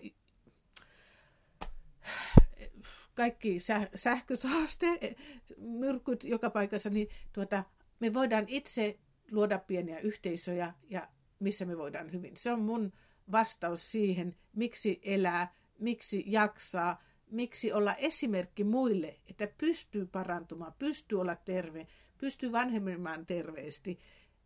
[3.14, 3.56] Kaikki
[3.94, 5.16] sähkösaaste,
[5.58, 7.64] myrkyt joka paikassa, niin tuota,
[8.00, 8.98] me voidaan itse
[9.30, 12.36] luoda pieniä yhteisöjä ja missä me voidaan hyvin.
[12.36, 12.92] Se on mun
[13.32, 21.36] vastaus siihen, miksi elää, miksi jaksaa, miksi olla esimerkki muille, että pystyy parantumaan, pystyy olla
[21.36, 21.86] terve,
[22.18, 23.98] pystyy vanhemmimaan terveesti,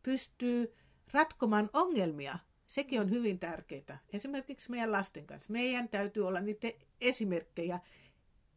[0.02, 0.74] pystyy
[1.12, 3.99] ratkomaan ongelmia, Sekin on hyvin tärkeää.
[4.12, 5.53] Esimerkiksi meidän lasten kanssa.
[5.53, 6.69] Meidän täytyy olla niitä
[7.01, 7.81] esimerkkejä.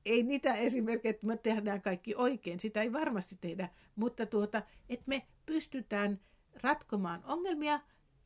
[0.06, 2.60] Ei niitä esimerkkejä, että me tehdään kaikki oikein.
[2.60, 3.70] Sitä ei varmasti tehdä.
[3.96, 6.20] Mutta tuota, että me pystytään
[6.64, 7.80] ratkomaan ongelmia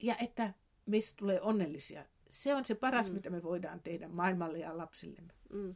[0.04, 0.54] ja että
[0.86, 2.06] meistä tulee onnellisia.
[2.30, 3.16] Se on se paras, mm.
[3.16, 5.34] mitä me voidaan tehdä maailmalle ja lapsillemme.
[5.54, 5.76] Mm.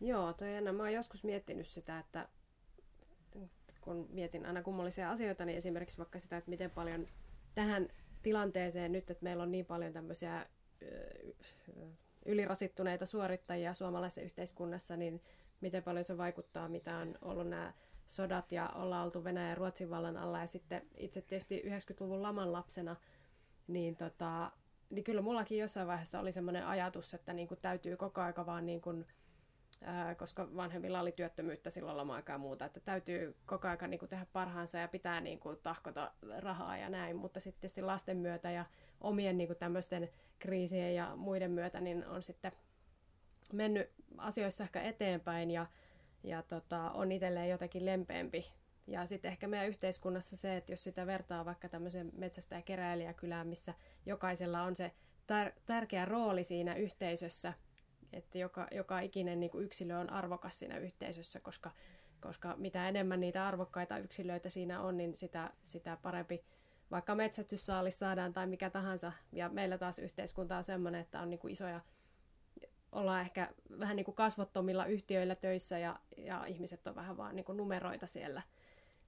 [0.00, 2.28] Joo, toi Anna, mä oon joskus miettinyt sitä, että
[3.80, 7.06] kun mietin aina kummallisia asioita, niin esimerkiksi vaikka sitä, että miten paljon
[7.54, 7.88] tähän
[8.22, 10.46] tilanteeseen nyt, että meillä on niin paljon tämmöisiä
[12.26, 15.22] ylirasittuneita suorittajia suomalaisessa yhteiskunnassa, niin
[15.60, 17.72] miten paljon se vaikuttaa, mitä on ollut nämä
[18.06, 22.52] sodat ja ollaan oltu Venäjän ja Ruotsin vallan alla ja sitten itse tietysti 90-luvun laman
[22.52, 22.96] lapsena,
[23.66, 24.50] niin, tota,
[24.90, 28.66] niin kyllä mullakin jossain vaiheessa oli semmoinen ajatus, että niin kuin täytyy koko aika vaan
[28.66, 29.06] niin kuin,
[30.18, 34.26] koska vanhemmilla oli työttömyyttä silloin loma-aikaa ja muuta, että täytyy koko ajan niin kuin tehdä
[34.32, 38.64] parhaansa ja pitää niin kuin tahkota rahaa ja näin, mutta sitten tietysti lasten myötä ja
[39.00, 42.52] omien niin kuin tämmöisten kriisien ja muiden myötä niin on sitten
[43.52, 45.66] mennyt asioissa ehkä eteenpäin ja,
[46.22, 48.52] ja tota, on itselleen jotenkin lempeämpi.
[48.86, 53.46] Ja sitten ehkä meidän yhteiskunnassa se, että jos sitä vertaa vaikka tämmöiseen metsästä- ja keräilijäkylään,
[53.46, 53.74] missä
[54.06, 54.92] jokaisella on se
[55.26, 57.52] tär- tärkeä rooli siinä yhteisössä,
[58.12, 61.70] että joka, joka ikinen niin kuin yksilö on arvokas siinä yhteisössä, koska
[62.22, 66.44] koska mitä enemmän niitä arvokkaita yksilöitä siinä on, niin sitä, sitä parempi
[66.90, 69.12] vaikka metsästyssaalis saadaan tai mikä tahansa.
[69.32, 71.80] Ja meillä taas yhteiskunta on sellainen, että on niin kuin isoja,
[72.92, 77.44] ollaan ehkä vähän niin kuin kasvottomilla yhtiöillä töissä ja, ja ihmiset on vähän vaan niin
[77.44, 78.42] kuin numeroita siellä.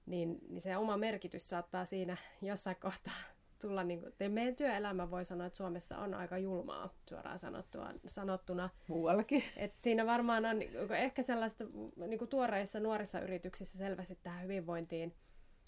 [0.05, 3.13] Niin, niin se oma merkitys saattaa siinä jossain kohtaa
[3.61, 8.69] tulla, niin kuin, meidän työelämä voi sanoa, että Suomessa on aika julmaa suoraan sanottua, sanottuna.
[8.87, 9.43] Muuallakin.
[9.57, 10.61] Et siinä varmaan on
[10.97, 11.63] ehkä sellaista
[11.95, 15.13] niin kuin tuoreissa nuorissa yrityksissä selvästi tähän hyvinvointiin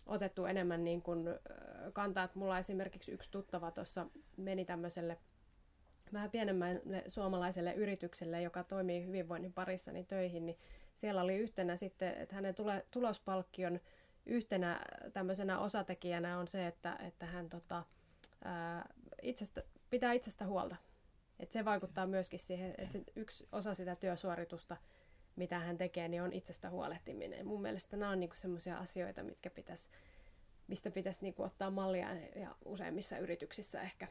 [0.05, 1.27] otettu enemmän niin kuin
[1.93, 2.23] kantaa.
[2.23, 4.07] Että mulla esimerkiksi yksi tuttava tuossa
[4.37, 5.17] meni tämmöiselle
[6.13, 10.57] vähän pienemmälle suomalaiselle yritykselle, joka toimii hyvinvoinnin parissa niin töihin, niin
[10.95, 13.79] siellä oli yhtenä sitten, että hänen tule, tulospalkkion
[14.27, 14.81] yhtenä
[15.13, 17.83] tämmöisenä osatekijänä on se, että, että hän tota,
[18.43, 18.89] ää,
[19.21, 20.75] itsestä, pitää itsestä huolta.
[21.39, 24.77] Et se vaikuttaa myöskin siihen, että yksi osa sitä työsuoritusta,
[25.35, 27.47] mitä hän tekee, niin on itsestä huolehtiminen.
[27.47, 29.89] Mun mielestä nämä on niinku semmoisia asioita, mitkä pitäisi,
[30.67, 34.07] mistä pitäisi niinku ottaa mallia ja useimmissa yrityksissä ehkä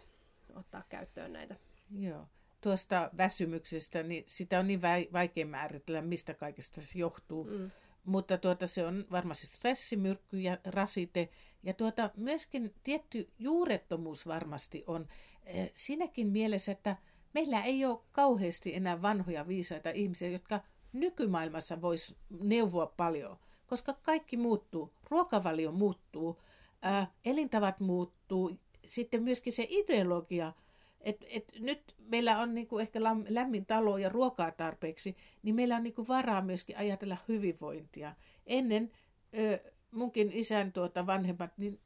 [0.55, 1.57] ottaa käyttöön näitä.
[1.91, 2.27] Joo.
[2.61, 7.45] Tuosta väsymyksestä, niin sitä on niin vaikea määritellä, mistä kaikesta se johtuu.
[7.45, 7.71] Mm
[8.07, 11.29] mutta tuota, se on varmasti stressimyrkky ja rasite.
[11.63, 15.07] Ja tuota, myöskin tietty juurettomuus varmasti on
[15.45, 16.97] eh, siinäkin mielessä, että
[17.35, 20.61] meillä ei ole kauheasti enää vanhoja viisaita ihmisiä, jotka
[20.93, 23.37] nykymaailmassa vois neuvoa paljon,
[23.67, 24.93] koska kaikki muuttuu.
[25.11, 26.43] Ruokavalio muuttuu,
[26.83, 30.53] ää, elintavat muuttuu, sitten myöskin se ideologia–
[31.07, 35.83] et, et nyt meillä on niinku ehkä lämmin talo ja ruokaa tarpeeksi, niin meillä on
[35.83, 38.15] niinku varaa myöskin ajatella hyvinvointia.
[38.47, 38.91] Ennen
[39.39, 41.81] ö, munkin isän tuota vanhemmat, niin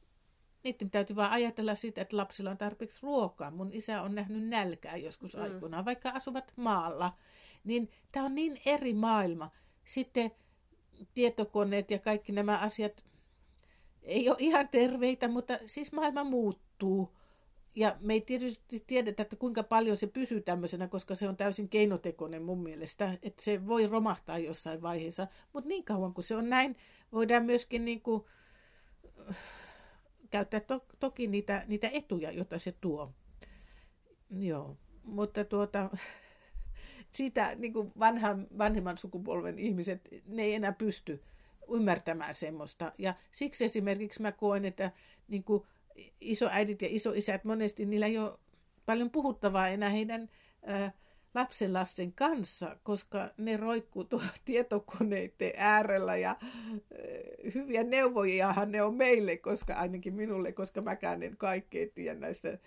[0.64, 3.50] niiden täytyy vaan ajatella sitä, että lapsilla on tarpeeksi ruokaa.
[3.50, 5.42] Mun isä on nähnyt nälkää joskus mm.
[5.42, 7.12] aikoinaan, vaikka asuvat maalla.
[7.64, 9.50] Niin tämä on niin eri maailma.
[9.84, 10.30] Sitten
[11.14, 13.04] tietokoneet ja kaikki nämä asiat
[14.02, 17.19] ei ole ihan terveitä, mutta siis maailma muuttuu
[17.74, 21.68] ja me ei tietysti tiedetä, että kuinka paljon se pysyy tämmöisenä, koska se on täysin
[21.68, 25.26] keinotekoinen mun mielestä, että se voi romahtaa jossain vaiheessa.
[25.52, 26.76] Mutta niin kauan kuin se on näin,
[27.12, 28.24] voidaan myöskin niin kuin,
[30.30, 33.12] käyttää to- toki niitä, niitä etuja, joita se tuo.
[34.30, 35.90] Joo, mutta tuota,
[37.10, 41.22] sitä niin kuin vanhan, vanhemman sukupolven ihmiset, ne ei enää pysty
[41.70, 42.92] ymmärtämään semmoista.
[42.98, 44.92] Ja siksi esimerkiksi mä koen, että
[45.28, 45.66] niin kuin,
[46.20, 48.38] isoäidit ja isoisät monesti, niillä ei ole
[48.86, 50.30] paljon puhuttavaa enää heidän
[50.66, 50.92] ää,
[51.34, 56.36] lapsenlasten kanssa, koska ne roikkuu tuo tietokoneiden äärellä ja
[57.54, 62.58] hyviä neuvojahan ne on meille, koska ainakin minulle, koska mäkään en kaikkea tiedä näistä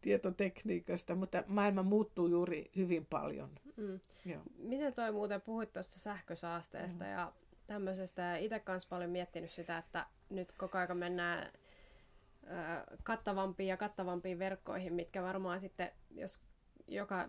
[0.00, 3.50] tietotekniikasta, mutta maailma muuttuu juuri hyvin paljon.
[3.76, 4.00] Mm.
[4.24, 4.42] Joo.
[4.58, 7.10] Miten toi muuten puhuit tuosta sähkösaasteesta mm.
[7.10, 7.32] ja
[7.66, 11.52] tämmöisestä, itse kanssa paljon miettinyt sitä, että nyt koko ajan mennään
[13.02, 16.40] kattavampiin ja kattavampiin verkkoihin, mitkä varmaan sitten, jos
[16.88, 17.28] joka,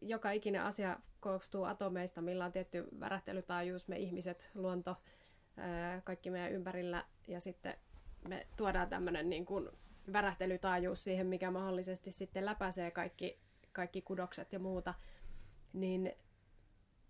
[0.00, 4.96] joka ikinen asia koostuu atomeista, millä on tietty värähtelytaajuus, me ihmiset, luonto,
[6.04, 7.74] kaikki meidän ympärillä, ja sitten
[8.28, 9.68] me tuodaan tämmöinen niin kuin
[10.12, 13.38] värähtelytaajuus siihen, mikä mahdollisesti sitten läpäisee kaikki,
[13.72, 14.94] kaikki kudokset ja muuta,
[15.72, 16.12] niin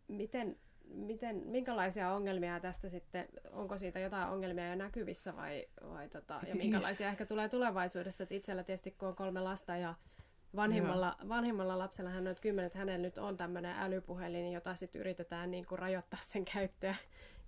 [0.09, 0.57] miten
[0.89, 6.55] miten, minkälaisia ongelmia tästä sitten, onko siitä jotain ongelmia jo näkyvissä vai, vai tota, ja
[6.55, 9.95] minkälaisia ehkä tulee tulevaisuudessa, että itsellä tietysti kun on kolme lasta ja
[10.57, 15.51] vanhimmalla, vanhimmalla lapsella hän on kymmenen, että hänellä nyt on tämmöinen älypuhelin, jota sitten yritetään
[15.51, 16.95] niin kuin rajoittaa sen käyttöä.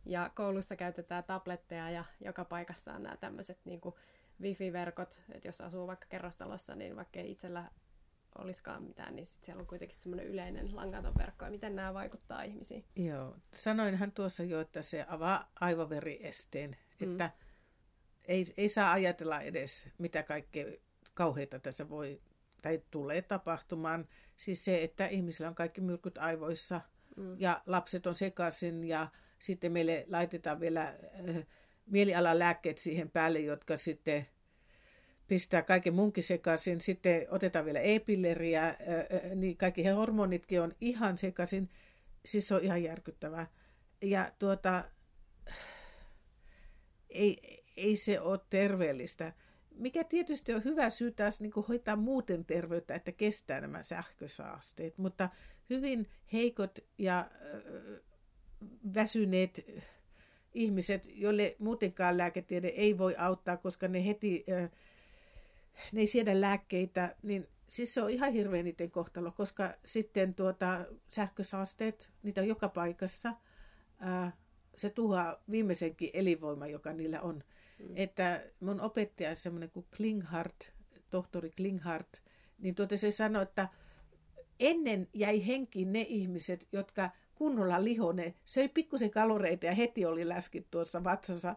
[0.09, 3.95] Ja koulussa käytetään tabletteja ja joka paikassa on nämä tämmöiset niin kuin
[4.41, 7.65] wifi-verkot, että jos asuu vaikka kerrostalossa, niin vaikka itsellä
[8.39, 11.45] olisikaan mitään, niin sit siellä on kuitenkin semmoinen yleinen langaton verkko.
[11.45, 12.85] Ja miten nämä vaikuttaa ihmisiin?
[12.97, 17.11] Joo, sanoinhan tuossa jo, että se avaa aivoveriesteen, mm.
[17.11, 17.31] että
[18.25, 20.67] ei, ei saa ajatella edes, mitä kaikkea
[21.15, 22.21] kauheita tässä voi
[22.63, 24.09] tai tulee tapahtumaan.
[24.37, 26.81] Siis se, että ihmisillä on kaikki myrkyt aivoissa
[27.17, 27.41] mm.
[27.41, 29.09] ja lapset on sekaisin ja
[29.39, 31.47] sitten meille laitetaan vielä äh,
[31.87, 34.27] mielialalääkkeet siihen päälle, jotka sitten
[35.29, 38.77] pistää kaiken munkin sekaisin, sitten otetaan vielä e-pilleriä,
[39.35, 41.71] niin kaikki he hormonitkin on ihan sekaisin.
[42.25, 43.47] Siis se on ihan järkyttävää.
[44.03, 44.85] Ja tuota,
[47.11, 49.33] ei, ei se ole terveellistä.
[49.71, 55.29] Mikä tietysti on hyvä syy taas niin hoitaa muuten terveyttä, että kestää nämä sähkösaasteet, mutta
[55.71, 57.31] hyvin heikot ja
[58.95, 59.67] väsyneet
[60.55, 64.45] ihmiset, joille muutenkaan lääketiede ei voi auttaa, koska ne heti
[65.93, 70.87] ne ei siedä lääkkeitä, niin siis se on ihan hirveän niiden kohtalo, koska sitten tuota,
[71.11, 73.35] sähkösaasteet, niitä on joka paikassa.
[73.99, 74.33] Ää,
[74.77, 77.45] se tuhoaa viimeisenkin elinvoima, joka niillä on.
[77.79, 77.89] Mm.
[77.95, 80.73] Että mun opettaja semmoinen kuin Klinghardt,
[81.11, 82.23] tohtori Klinghardt,
[82.59, 83.69] niin tuota se sanoi, että
[84.61, 90.71] ennen jäi henkiin ne ihmiset, jotka kunnolla lihone, söi pikkusen kaloreita ja heti oli läskit
[90.71, 91.57] tuossa vatsassa.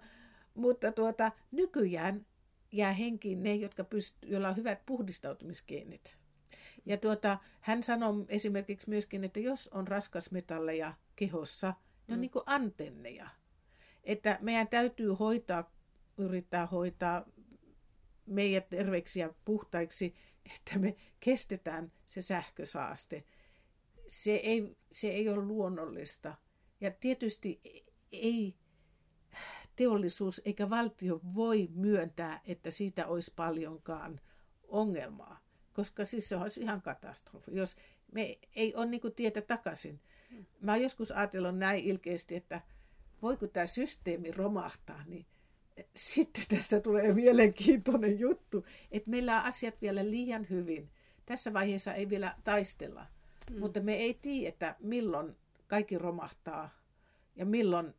[0.54, 2.26] Mutta tuota, nykyään
[2.72, 6.18] jää henkiin ne, jotka pyst- joilla on hyvät puhdistautumisgeenit.
[6.86, 11.68] Ja tuota, hän sanoi esimerkiksi myöskin, että jos on raskasmetalleja kehossa,
[12.08, 12.22] ne on mm.
[12.22, 13.30] niin kuin antenneja.
[14.04, 15.72] Että meidän täytyy hoitaa,
[16.18, 17.26] yrittää hoitaa
[18.26, 20.16] meidät terveiksi ja puhtaiksi,
[20.46, 23.24] että me kestetään se sähkösaaste.
[24.08, 26.36] Se ei, se ei ole luonnollista.
[26.82, 27.62] Ja tietysti
[28.12, 28.56] ei
[29.80, 34.20] teollisuus eikä valtio voi myöntää, että siitä olisi paljonkaan
[34.68, 35.50] ongelmaa
[35.80, 37.76] koska siis se olisi ihan katastrofi, jos
[38.12, 40.00] me ei ole niin tietä takaisin.
[40.62, 42.62] Mä oon joskus ajatellut näin ilkeästi, että
[43.22, 45.26] voiko tämä systeemi romahtaa, niin
[45.96, 50.90] sitten tästä tulee mielenkiintoinen juttu, että meillä on asiat vielä liian hyvin.
[51.26, 53.06] Tässä vaiheessa ei vielä taistella,
[53.50, 53.60] mm.
[53.60, 55.36] mutta me ei tiedä, että milloin
[55.68, 56.70] kaikki romahtaa
[57.36, 57.94] ja milloin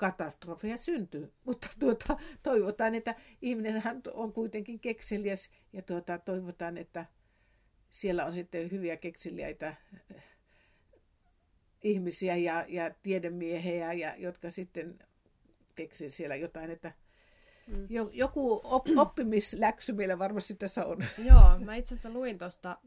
[0.00, 1.32] katastrofeja syntyy.
[1.46, 3.82] Mutta tuota, toivotaan, että ihminen
[4.14, 7.06] on kuitenkin kekseliäs ja tuota, toivotaan, että
[7.90, 9.74] siellä on sitten hyviä kekseliäitä
[10.14, 10.22] eh,
[11.82, 14.98] ihmisiä ja, ja tiedemiehiä, ja, jotka sitten
[15.74, 16.92] keksii siellä jotain, että
[17.66, 17.86] mm.
[18.12, 20.98] joku op, oppimisläksy meillä varmasti tässä on.
[21.28, 22.78] Joo, mä itse asiassa luin tuosta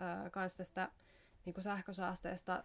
[0.00, 0.90] äh, tästä
[1.44, 2.64] niin sähkösaasteesta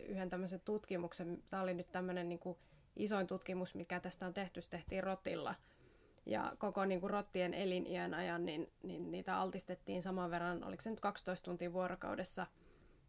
[0.00, 1.42] yhden tämmöisen tutkimuksen.
[1.50, 2.58] Tämä oli nyt tämmöinen niin kuin,
[2.98, 5.54] isoin tutkimus, mikä tästä on tehty, se tehtiin rotilla.
[6.26, 10.90] Ja koko niin kuin rottien eliniän ajan, niin, niin niitä altistettiin saman verran, oliko se
[10.90, 12.46] nyt 12 tuntia vuorokaudessa,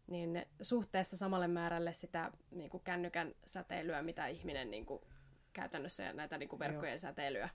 [0.07, 5.01] niin suhteessa samalle määrälle sitä niin kuin kännykän säteilyä, mitä ihminen niin kuin,
[5.53, 6.97] käytännössä ja näitä niin kuin verkkojen Joo.
[6.97, 7.49] säteilyä,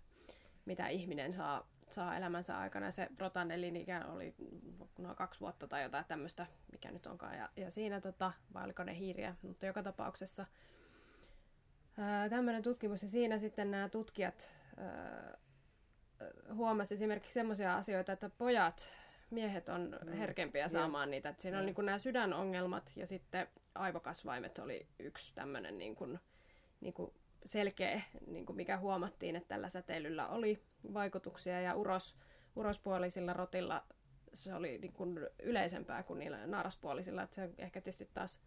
[0.64, 2.91] mitä ihminen saa, saa elämänsä aikana.
[2.91, 4.35] Se rotan elinikä oli
[4.99, 7.39] noin kaksi vuotta tai jotain tämmöistä, mikä nyt onkaan.
[7.39, 10.47] Ja, ja siinä, tota, vai oliko ne hiiriä, mutta joka tapauksessa–
[12.30, 14.55] tämmöinen tutkimus ja siinä sitten nämä tutkijat
[16.55, 18.88] huomasivat esimerkiksi sellaisia asioita, että pojat,
[19.30, 20.12] miehet on mm.
[20.12, 21.28] herkempiä saamaan niitä.
[21.28, 26.18] Että siinä on niin kuin nämä sydänongelmat ja sitten aivokasvaimet oli yksi tämmöinen niin kuin,
[26.80, 27.12] niin kuin
[27.45, 30.62] selkeä, niin kuin mikä huomattiin, että tällä säteilyllä oli
[30.95, 32.16] vaikutuksia ja uros,
[32.57, 33.84] urospuolisilla rotilla
[34.34, 37.22] se oli niin kuin yleisempää kuin niillä naaraspuolisilla.
[37.22, 38.40] Että se ehkä tietysti taas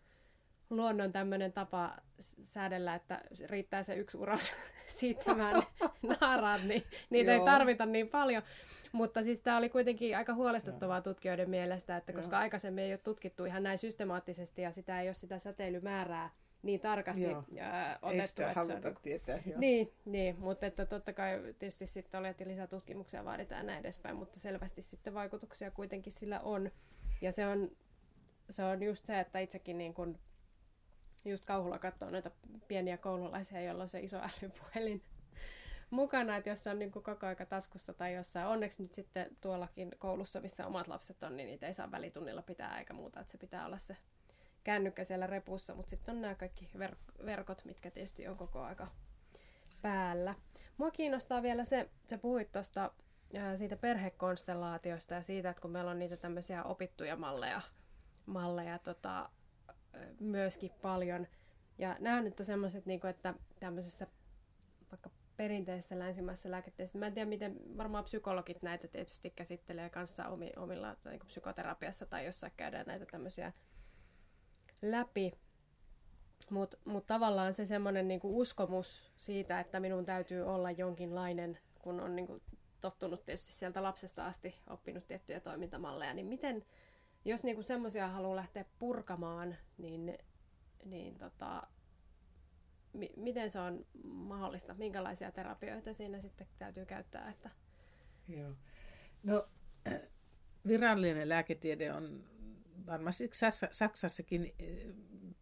[0.69, 1.97] luonnon tämmöinen tapa
[2.41, 4.53] säädellä, että riittää se yksi uros
[4.99, 5.63] siittämään
[6.01, 7.41] naaraan, niin niitä Joo.
[7.41, 8.43] ei tarvita niin paljon.
[8.91, 12.41] Mutta siis tämä oli kuitenkin aika huolestuttavaa tutkijoiden mielestä, että koska Joo.
[12.41, 16.29] aikaisemmin ei ole tutkittu ihan näin systemaattisesti ja sitä ei ole sitä säteilymäärää
[16.63, 17.43] niin tarkasti Joo.
[18.01, 18.21] otettu.
[18.21, 18.95] Ei sitä haluta on...
[19.01, 19.39] tietää.
[19.45, 19.57] Jo.
[19.57, 24.15] Niin, niin, mutta että totta kai tietysti sitten oli, että lisää tutkimuksia vaaditaan näin edespäin,
[24.15, 26.71] mutta selvästi sitten vaikutuksia kuitenkin sillä on.
[27.21, 27.71] Ja se on,
[28.49, 30.19] se on just se, että itsekin niin kun
[31.29, 32.31] just kauhulla katsoa noita
[32.67, 35.03] pieniä koululaisia, joilla on se iso älypuhelin
[35.89, 38.47] mukana, että jos on niin kuin koko aika taskussa tai jossain.
[38.47, 42.79] Onneksi nyt sitten tuollakin koulussa, missä omat lapset on, niin niitä ei saa välitunnilla pitää
[42.79, 43.97] eikä muuta, että se pitää olla se
[44.63, 48.87] kännykkä siellä repussa, mutta sitten on nämä kaikki ver- verkot, mitkä tietysti on koko aika
[49.81, 50.35] päällä.
[50.77, 52.91] Mua kiinnostaa vielä se, sä puhuit tuosta
[53.57, 57.61] siitä perhekonstellaatiosta ja siitä, että kun meillä on niitä tämmöisiä opittuja malleja,
[58.25, 59.29] malleja tota,
[60.19, 61.27] myöskin paljon.
[61.77, 64.07] Ja nämä nyt on semmoiset, niin että tämmöisessä
[64.91, 70.27] vaikka perinteisessä länsimaisessa lääketieteessä, mä en tiedä miten, varmaan psykologit näitä tietysti käsittelee kanssa
[70.57, 73.53] omilla niin psykoterapiassa tai jossain käydään näitä tämmöisiä
[74.81, 75.33] läpi.
[76.49, 82.15] Mutta mut tavallaan se semmoinen niin uskomus siitä, että minun täytyy olla jonkinlainen, kun on
[82.15, 82.41] niin kuin
[82.81, 86.65] tottunut tietysti sieltä lapsesta asti oppinut tiettyjä toimintamalleja, niin miten,
[87.27, 90.17] jos niinku semmoisia haluaa lähteä purkamaan, niin,
[90.85, 91.67] niin tota,
[92.93, 94.73] mi- miten se on mahdollista?
[94.73, 97.29] Minkälaisia terapioita siinä sitten täytyy käyttää?
[97.29, 97.49] Että...
[98.27, 98.53] Joo.
[99.23, 99.47] No,
[100.67, 102.23] virallinen lääketiede on
[102.85, 103.29] varmasti
[103.71, 104.93] Saksassakin eh,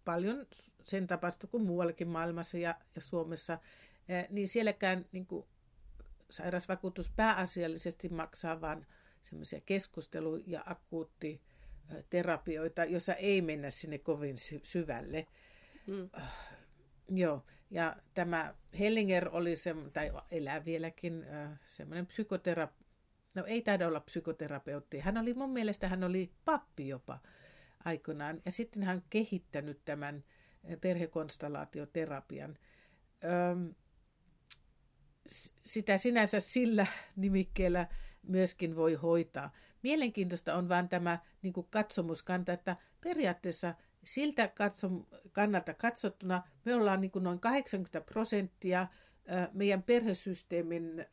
[0.05, 0.45] paljon
[0.83, 3.59] sen tapaista kuin muuallakin maailmassa ja, ja Suomessa,
[4.09, 5.45] eh, niin sielläkään niin kuin,
[6.29, 8.87] sairausvakuutus pääasiallisesti maksaa vain
[9.21, 11.41] semmoisia keskustelu- ja akuutti
[12.09, 15.27] terapioita, jossa ei mennä sinne kovin syvälle.
[15.87, 16.09] Mm.
[17.09, 21.25] Joo, ja tämä Hellinger oli se, tai elää vieläkin,
[21.65, 22.85] semmoinen psykoterapeutti,
[23.35, 27.19] no ei taida olla psykoterapeutti, hän oli mun mielestä, hän oli pappi jopa
[27.85, 30.23] aikoinaan, ja sitten hän on kehittänyt tämän
[30.81, 32.57] perhekonstellaatioterapian.
[33.23, 33.73] Öm,
[35.65, 37.87] sitä sinänsä sillä nimikkeellä
[38.27, 39.51] myöskin voi hoitaa.
[39.83, 43.73] Mielenkiintoista on vain tämä niin kuin katsomuskanta, että periaatteessa
[44.03, 48.87] siltä katsom, kannalta katsottuna me ollaan niin kuin noin 80 prosenttia
[49.53, 51.05] meidän perhesysteemin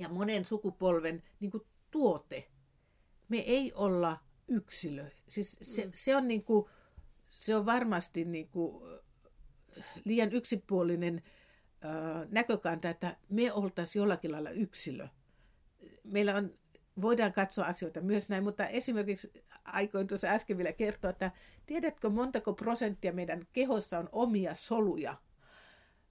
[0.00, 2.48] ja monen sukupolven niin kuin tuote.
[3.28, 5.10] Me ei olla yksilö.
[5.28, 5.90] Siis se, mm.
[5.94, 6.66] se, on, niin kuin,
[7.30, 9.00] se on varmasti niin kuin
[10.04, 11.22] liian yksipuolinen
[12.30, 15.08] näkökanta, että me oltaisiin jollakin lailla yksilö.
[16.04, 16.54] Meillä on,
[17.02, 19.32] voidaan katsoa asioita myös näin, mutta esimerkiksi
[19.64, 21.30] aikoin tuossa äsken vielä kertoa, että
[21.66, 25.16] tiedätkö montako prosenttia meidän kehossa on omia soluja?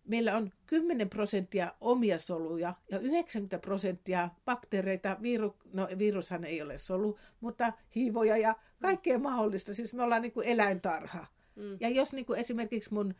[0.07, 6.77] Meillä on 10 prosenttia omia soluja ja 90 prosenttia bakteereita, viru, no virushan ei ole
[6.77, 9.23] solu, mutta hiivoja ja kaikkea mm.
[9.23, 9.73] mahdollista.
[9.73, 11.25] Siis me ollaan niin kuin eläintarha.
[11.55, 11.77] Mm.
[11.79, 13.15] Ja jos niin kuin esimerkiksi mun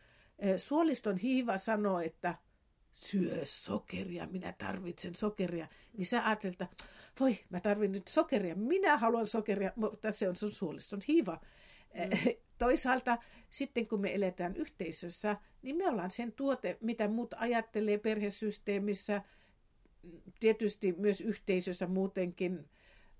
[0.56, 2.34] suoliston hiiva sanoo, että
[2.92, 6.84] syö sokeria, minä tarvitsen sokeria, niin sä ajattelet, että
[7.20, 11.40] voi, mä tarvitsen nyt sokeria, minä haluan sokeria, mutta se on sun suoliston hiiva.
[11.94, 12.32] Mm.
[12.58, 13.18] Toisaalta
[13.50, 19.22] sitten kun me eletään yhteisössä, niin me ollaan sen tuote, mitä muut ajattelee perhesysteemissä,
[20.40, 22.68] tietysti myös yhteisössä muutenkin,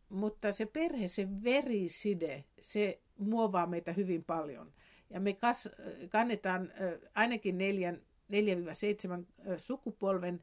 [0.08, 4.72] mutta se perhe, se veriside, se muovaa meitä hyvin paljon.
[5.10, 5.68] Ja me kas,
[6.08, 6.72] kannetaan
[7.14, 8.02] ainakin neljän,
[8.32, 10.42] 4-7 sukupolven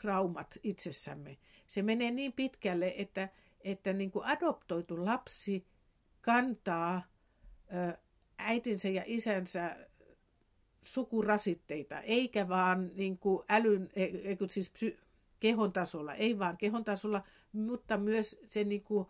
[0.00, 1.38] traumat itsessämme.
[1.66, 3.28] Se menee niin pitkälle, että,
[3.60, 5.66] että niin kuin adoptoitu lapsi
[6.20, 7.02] kantaa
[8.38, 9.76] äitinsä ja isänsä
[10.82, 14.98] sukurasitteita, eikä vaan niin kuin älyn, eikö siis psy,
[15.40, 17.22] kehon tasolla, ei vaan kehon tasolla,
[17.52, 19.08] mutta myös se niin kuin,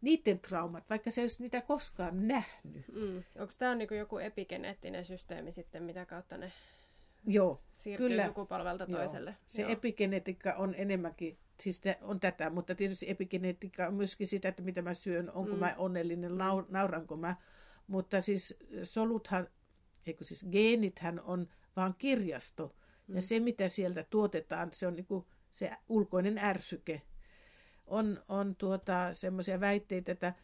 [0.00, 2.88] niiden traumat, vaikka se ei olisi niitä koskaan nähnyt.
[2.92, 3.24] Mm.
[3.38, 6.52] Onko tämä niin joku epigeneettinen systeemi sitten, mitä kautta ne
[7.26, 8.26] Joo, siirtyy kyllä.
[8.26, 9.30] sukupolvelta toiselle?
[9.30, 9.40] Joo.
[9.46, 9.70] Se Joo.
[9.70, 14.94] epigenetiikka on enemmänkin, siis on tätä, mutta tietysti epigenetiikka on myöskin sitä, että mitä mä
[14.94, 15.58] syön, onko mm.
[15.58, 17.36] mä onnellinen, nauranko mä.
[17.86, 19.48] Mutta siis soluthan,
[20.06, 22.76] eikö siis geenithän on vaan kirjasto.
[23.06, 23.14] Mm.
[23.14, 27.02] Ja se, mitä sieltä tuotetaan, se on niinku se ulkoinen ärsyke.
[27.86, 30.34] On, on tuota, semmoisia väitteitä, että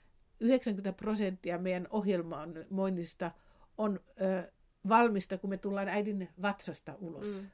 [0.40, 3.30] 90 prosenttia meidän ohjelmoinnista
[3.78, 4.52] on ö,
[4.88, 7.40] valmista, kun me tullaan äidin vatsasta ulos.
[7.40, 7.50] Mm.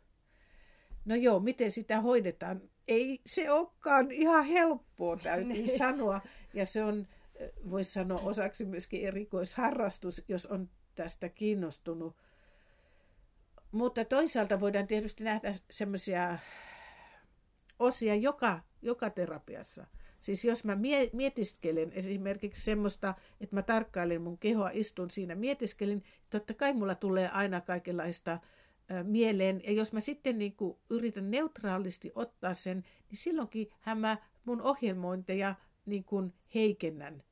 [1.04, 2.62] No joo, miten sitä hoidetaan?
[2.88, 5.78] Ei se olekaan ihan helppoa, täytyy niin.
[5.78, 6.20] sanoa.
[6.54, 7.06] Ja se on,
[7.70, 12.16] voisi sanoa, osaksi myöskin erikoisharrastus, jos on tästä kiinnostunut.
[13.72, 16.38] Mutta toisaalta voidaan tietysti nähdä semmoisia
[17.78, 19.86] osia joka, joka terapiassa.
[20.22, 20.76] Siis jos mä
[21.12, 27.28] mietiskelen esimerkiksi semmoista, että mä tarkkailen mun kehoa, istun siinä, mietiskelin, totta kai mulla tulee
[27.28, 28.38] aina kaikenlaista
[29.02, 29.60] mieleen.
[29.64, 35.54] Ja jos mä sitten niin kuin yritän neutraalisti ottaa sen, niin silloinkin mä mun ohjelmointeja
[35.86, 37.22] niin kuin heikennän.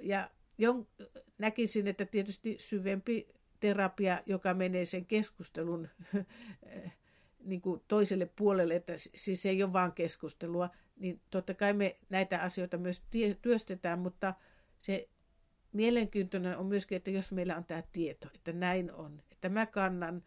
[0.00, 0.86] Ja jon,
[1.38, 3.28] näkisin, että tietysti syvempi
[3.60, 5.88] terapia, joka menee sen keskustelun
[7.44, 12.38] niin kuin toiselle puolelle, että siis ei ole vain keskustelua, niin totta kai me näitä
[12.38, 13.02] asioita myös
[13.42, 14.34] työstetään, mutta
[14.78, 15.08] se
[15.72, 20.24] mielenkiintoinen on myöskin, että jos meillä on tämä tieto, että näin on, että mä kannan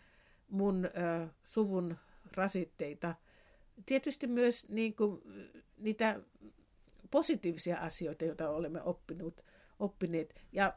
[0.50, 1.98] mun ö, suvun
[2.32, 3.16] rasitteita,
[3.86, 5.22] tietysti myös niin kuin,
[5.78, 6.22] niitä
[7.12, 9.42] positiivisia asioita, joita olemme oppinut,
[9.80, 10.36] oppineet.
[10.52, 10.74] Ja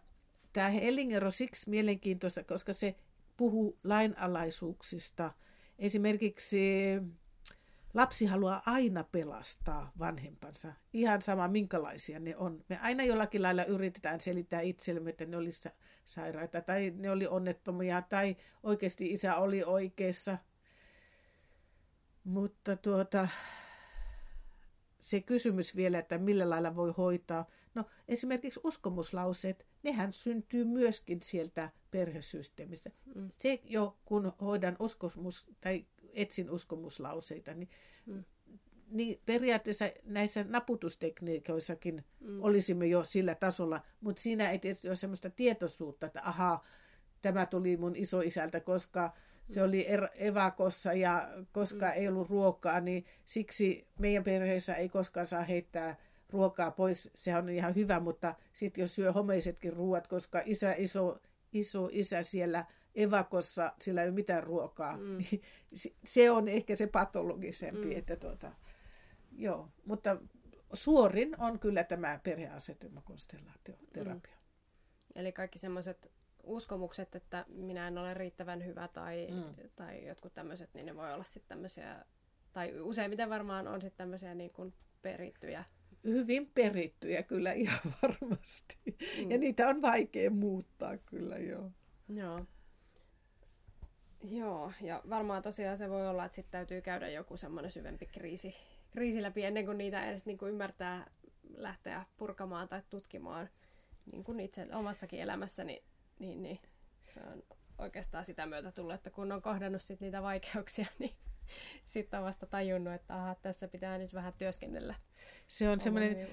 [0.53, 2.97] tämä Hellinger on siksi mielenkiintoista, koska se
[3.37, 5.33] puhuu lainalaisuuksista.
[5.79, 6.59] Esimerkiksi
[7.95, 12.65] lapsi haluaa aina pelastaa vanhempansa, ihan sama minkälaisia ne on.
[12.69, 15.51] Me aina jollakin lailla yritetään selittää itsellemme, että ne oli
[16.05, 20.39] sairaita tai ne oli onnettomia tai oikeasti isä oli oikeassa.
[22.25, 23.29] Mutta tuota,
[25.01, 27.47] se kysymys vielä, että millä lailla voi hoitaa.
[27.75, 32.91] No esimerkiksi uskomuslauseet, nehän syntyy myöskin sieltä perhesysteemistä.
[33.15, 33.31] Mm.
[33.41, 37.69] Se jo, kun hoidan uskomus tai etsin uskomuslauseita, niin,
[38.07, 38.25] mm.
[38.91, 42.43] niin periaatteessa näissä naputustekniikoissakin mm.
[42.43, 46.65] olisimme jo sillä tasolla, mutta siinä ei tietysti ole sellaista tietoisuutta, että ahaa,
[47.23, 49.13] tämä tuli mun isoisältä, koska
[49.51, 51.93] se oli er- evakossa ja koska mm.
[51.93, 55.97] ei ollut ruokaa, niin siksi meidän perheessä ei koskaan saa heittää
[56.31, 57.11] ruokaa pois.
[57.15, 61.19] Se on ihan hyvä, mutta sitten jos syö homeisetkin ruuat, koska isä, iso,
[61.53, 62.65] iso isä siellä
[62.95, 65.19] evakossa, sillä ei ole mitään ruokaa, mm.
[65.19, 65.43] niin
[66.05, 67.87] se on ehkä se patologisempi.
[67.87, 67.99] Mm.
[67.99, 68.53] Että tuota,
[69.33, 69.69] joo.
[69.85, 70.17] Mutta
[70.73, 74.37] suorin on kyllä tämä perheasetelmakonstellaatioterapia.
[74.37, 74.43] Mm.
[75.15, 76.11] Eli kaikki semmoiset
[76.43, 79.55] uskomukset, että minä en ole riittävän hyvä tai, Mm.
[79.77, 82.05] tai jotkut tämmöiset, niin ne voi olla sitten tämmöisiä,
[82.53, 85.65] tai useimmiten varmaan on sitten tämmöisiä niin kuin perittyjä.
[86.05, 88.77] Hyvin perittyjä kyllä ihan varmasti.
[88.87, 89.31] Mm.
[89.31, 91.71] Ja niitä on vaikea muuttaa kyllä, joo.
[92.09, 92.47] Joo.
[94.23, 98.55] Joo, ja varmaan tosiaan se voi olla, että sitten täytyy käydä joku semmoinen syvempi kriisi,
[98.91, 101.11] kriisi läpi ennen kuin niitä edes niin kuin ymmärtää
[101.57, 103.49] lähteä purkamaan tai tutkimaan
[104.13, 105.83] niin kuin itse omassakin elämässäni,
[106.19, 106.61] niin, niin
[107.09, 107.43] se on
[107.79, 111.15] oikeastaan sitä myötä tullut, että kun on kohdannut sit niitä vaikeuksia, niin
[111.85, 114.95] sitten on vasta tajunnut, että aha, tässä pitää nyt vähän työskennellä.
[115.49, 116.29] Se on semmoinen.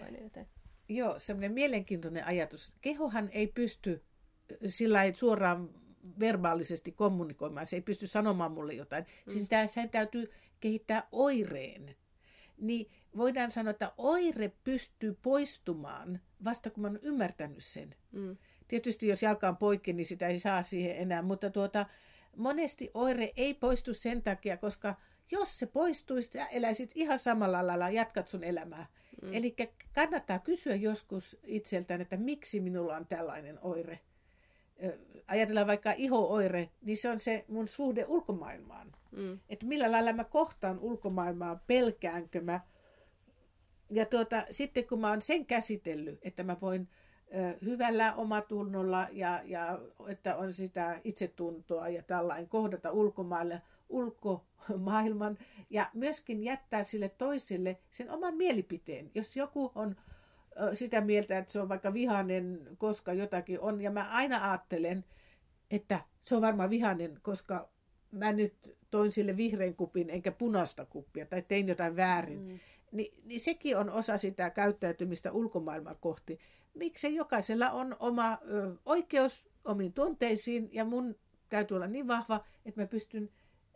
[0.90, 2.74] Joo, semmoinen mielenkiintoinen ajatus.
[2.82, 4.04] Kehohan ei pysty
[4.66, 5.70] sillä lailla suoraan
[6.20, 9.04] verbaalisesti kommunikoimaan, se ei pysty sanomaan mulle jotain.
[9.04, 9.32] Mm.
[9.32, 11.96] Siis sen täytyy kehittää oireen.
[12.58, 17.96] Niin voidaan sanoa, että oire pystyy poistumaan vasta kun mä oon ymmärtänyt sen.
[18.12, 18.38] Mm.
[18.68, 21.86] Tietysti jos jalka on poikki, niin sitä ei saa siihen enää, mutta tuota,
[22.36, 24.96] monesti oire ei poistu sen takia, koska
[25.32, 28.88] jos se poistuisi, sä eläisit ihan samalla lailla, jatkat sun elämää.
[29.22, 29.34] Mm.
[29.34, 29.56] Eli
[29.94, 34.00] kannattaa kysyä joskus itseltään, että miksi minulla on tällainen oire.
[35.28, 38.96] Ajatellaan vaikka iho-oire, niin se on se mun suhde ulkomaailmaan.
[39.12, 39.40] Mm.
[39.50, 42.60] Että millä lailla mä kohtaan ulkomaailmaa, pelkäänkö mä.
[43.90, 46.90] Ja tuota, sitten kun mä oon sen käsitellyt, että mä voin
[47.66, 55.38] hyvällä omatunnolla ja, ja että on sitä itsetuntoa ja tällainen kohdata ulkomaille, ulkomaailman
[55.70, 59.12] ja myöskin jättää sille toiselle sen oman mielipiteen.
[59.16, 59.96] Jos joku on
[60.74, 65.06] sitä mieltä, että se on vaikka vihainen, koska jotakin on, ja mä aina ajattelen,
[65.72, 67.70] että se on varmaan vihainen, koska
[68.12, 72.42] mä nyt toin sille vihreän kupin enkä punaista kuppia tai tein jotain väärin.
[72.42, 72.60] Mm.
[72.92, 76.40] Ni, niin sekin on osa sitä käyttäytymistä ulkomaailmaa kohti.
[76.76, 81.16] Miksi jokaisella on oma ö, oikeus omiin tunteisiin ja mun
[81.50, 83.30] täytyy olla niin vahva, että mä pystyn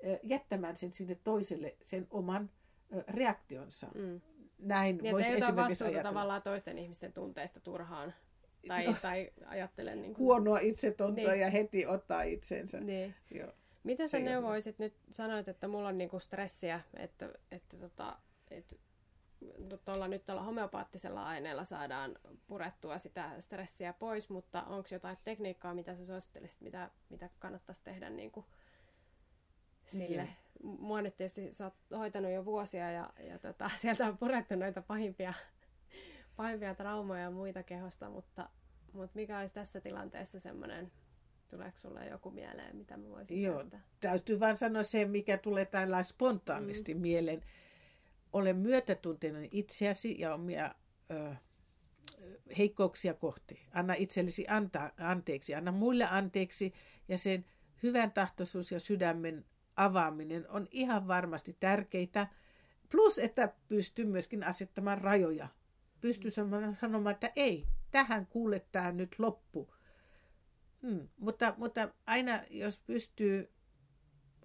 [0.08, 2.50] ö, jättämään sen sinne toiselle sen oman
[2.96, 3.88] ö, reaktionsa.
[3.96, 4.22] Mm.
[4.60, 6.10] Näin Niin, voisi että ei ota esimerkiksi vastuuta ajatella.
[6.10, 8.14] tavallaan toisten ihmisten tunteista turhaan.
[8.68, 8.96] Tai, No.
[9.02, 11.40] tai ajattelen niin kuin, Huonoa itsetuntoa Niin.
[11.40, 12.80] ja heti ottaa itsensä.
[12.80, 13.16] Niin.
[13.32, 13.52] Joo.
[13.84, 18.18] Miten sä neuvoisit nyt, sanoit, että mulla on niinku stressiä, että, että, tota,
[18.52, 18.76] että
[19.86, 22.16] tuolla nyt tuolla homeopaattisella aineella saadaan
[22.48, 28.10] purettua sitä stressiä pois, mutta onko jotain tekniikkaa, mitä sä suosittelisit, mitä, mitä kannattaisi tehdä
[28.10, 28.46] niin kuin
[29.86, 30.30] sille?
[30.64, 34.82] Mua nyt tietysti sä oot hoitanut jo vuosia ja, ja tota, sieltä on purettu noita
[34.82, 35.34] pahimpia,
[36.36, 38.50] pahimpia traumoja ja muita kehosta, mutta,
[38.94, 40.92] mutta mikä olisi tässä tilanteessa semmoinen,
[41.50, 43.56] tuleeko sulle joku mieleen, mitä mä voisin Joo.
[43.56, 43.82] käyttää?
[44.00, 47.02] Täytyy vain sanoa se, mikä tulee tällä spontaanisti mm.
[47.02, 47.42] mieleen.
[48.34, 50.76] Ole myötätuntoinen itseäsi ja omia
[51.12, 51.36] ö,
[52.58, 53.66] heikkouksia kohti.
[53.74, 56.74] Anna itsellesi anta, anteeksi, anna muille anteeksi
[57.08, 57.46] ja sen
[57.84, 62.28] hyvän tahtoisuus ja sydämen avaaminen on ihan varmasti tärkeitä.
[62.92, 65.48] Plus, että pystyy myöskin asettamaan rajoja.
[66.02, 69.74] Pystyy sanomaan, että ei, tähän kuule tämä nyt loppu.
[70.82, 71.10] Hmm.
[71.18, 73.50] Mutta, mutta aina jos pystyy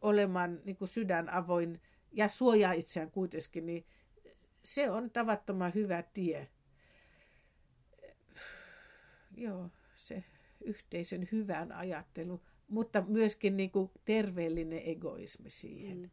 [0.01, 1.80] olemaan niin kuin sydän avoin
[2.15, 3.87] ja suojaa itseään kuitenkin, niin
[4.65, 6.49] se on tavattoman hyvä tie.
[9.37, 10.25] Joo, se
[10.65, 15.99] yhteisön hyvän ajattelu, mutta myöskin niin kuin terveellinen egoismi siihen.
[15.99, 16.11] Mm.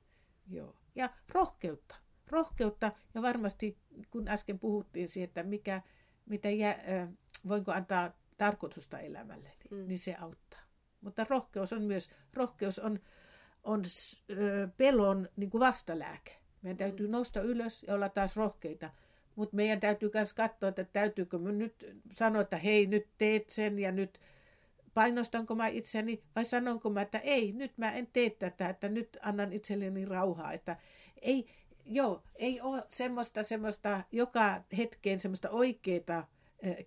[0.55, 0.75] Joo.
[0.95, 1.95] Ja rohkeutta.
[2.27, 3.77] Rohkeutta ja varmasti,
[4.11, 5.81] kun äsken puhuttiin siitä, että mikä,
[6.25, 7.09] mitä jä, äh,
[7.47, 9.87] voinko antaa tarkoitusta elämälle, mm.
[9.87, 10.61] niin se auttaa.
[11.01, 12.99] Mutta rohkeus on myös, rohkeus on,
[13.63, 13.81] on
[14.77, 16.31] pelon niin kuin vastalääke.
[16.61, 17.11] Meidän täytyy mm.
[17.11, 18.89] nousta ylös ja olla taas rohkeita.
[19.35, 23.79] Mutta meidän täytyy myös katsoa, että täytyykö me nyt sanoa, että hei, nyt teet sen
[23.79, 24.19] ja nyt
[24.93, 29.17] painostanko mä itseni vai sanonko mä, että ei, nyt mä en tee tätä, että nyt
[29.21, 30.53] annan itselleni rauhaa.
[30.53, 30.77] Että
[31.21, 31.45] ei,
[31.85, 36.27] joo, ei ole semmoista, semmoista joka hetkeen semmoista oikeaa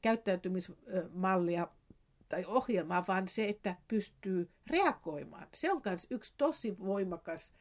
[0.02, 1.68] käyttäytymismallia
[2.34, 5.48] tai ohjelmaa, vaan se, että pystyy reagoimaan.
[5.54, 7.52] Se on myös yksi tosi voimakas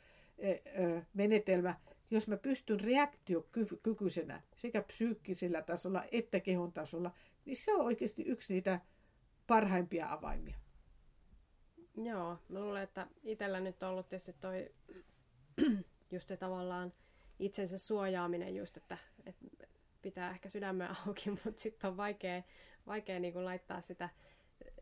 [1.13, 1.75] menetelmä,
[2.11, 7.11] jos mä pystyn reaktiokykyisenä sekä psyykkisellä tasolla että kehon tasolla,
[7.45, 8.79] niin se on oikeasti yksi niitä
[9.47, 10.57] parhaimpia avaimia.
[11.97, 14.71] Joo, mä luulen, että itsellä nyt on ollut tietysti toi
[16.11, 16.93] just tavallaan
[17.39, 19.45] itsensä suojaaminen just, että, että
[20.01, 22.43] pitää ehkä sydämen auki, mutta sitten on vaikea,
[22.87, 24.09] vaikea niin kuin laittaa sitä,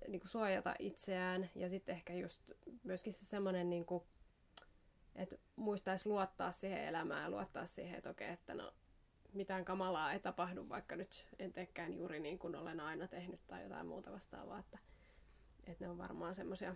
[0.07, 1.49] niin kuin suojata itseään.
[1.55, 2.51] Ja sitten ehkä just
[2.83, 4.03] myöskin se semmoinen, niin kuin,
[5.15, 8.73] että muistaisi luottaa siihen elämään ja luottaa siihen, että okei, että no
[9.33, 13.63] mitään kamalaa ei tapahdu, vaikka nyt en teekään juuri niin kuin olen aina tehnyt tai
[13.63, 14.59] jotain muuta vastaavaa.
[14.59, 14.79] Että,
[15.63, 16.75] että ne on varmaan semmoisia,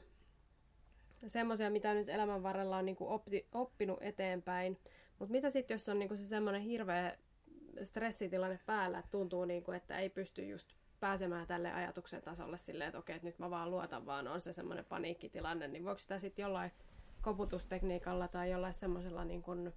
[1.27, 4.79] semmoisia mitä nyt elämän varrella on niinku oppi, oppinut eteenpäin.
[5.19, 7.17] Mutta mitä sitten, jos on niinku se semmoinen hirveä
[7.83, 12.99] stressitilanne päällä, että tuntuu, niinku, että ei pysty just pääsemään tälle ajatuksen tasolle silleen, että
[12.99, 16.43] okei, että nyt mä vaan luotan, vaan on se semmoinen paniikkitilanne, niin voiko sitä sitten
[16.43, 16.71] jollain
[17.21, 19.73] koputustekniikalla tai jollain semmoisella niin kuin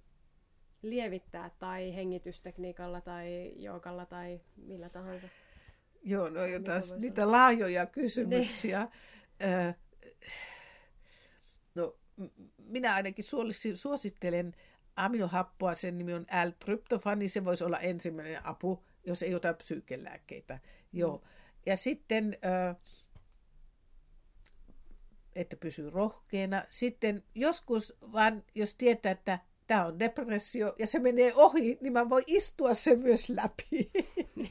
[0.81, 5.27] lievittää tai hengitystekniikalla tai joukalla tai millä tahansa?
[6.03, 8.87] Joo, no jo taas niitä laajoja kysymyksiä.
[9.39, 9.75] Ne.
[11.75, 11.95] no,
[12.57, 13.25] minä ainakin
[13.73, 14.55] suosittelen
[14.95, 20.59] aminohappoa, sen nimi on L-tryptofani, se voisi olla ensimmäinen apu, jos ei ota psyykelääkkeitä.
[20.93, 21.17] Joo.
[21.17, 21.23] Mm.
[21.65, 22.37] Ja sitten,
[25.35, 26.63] että pysyy rohkeana.
[26.69, 32.09] Sitten joskus vaan, jos tietää, että tämä on depressio ja se menee ohi, niin mä
[32.09, 33.91] voin istua sen myös läpi.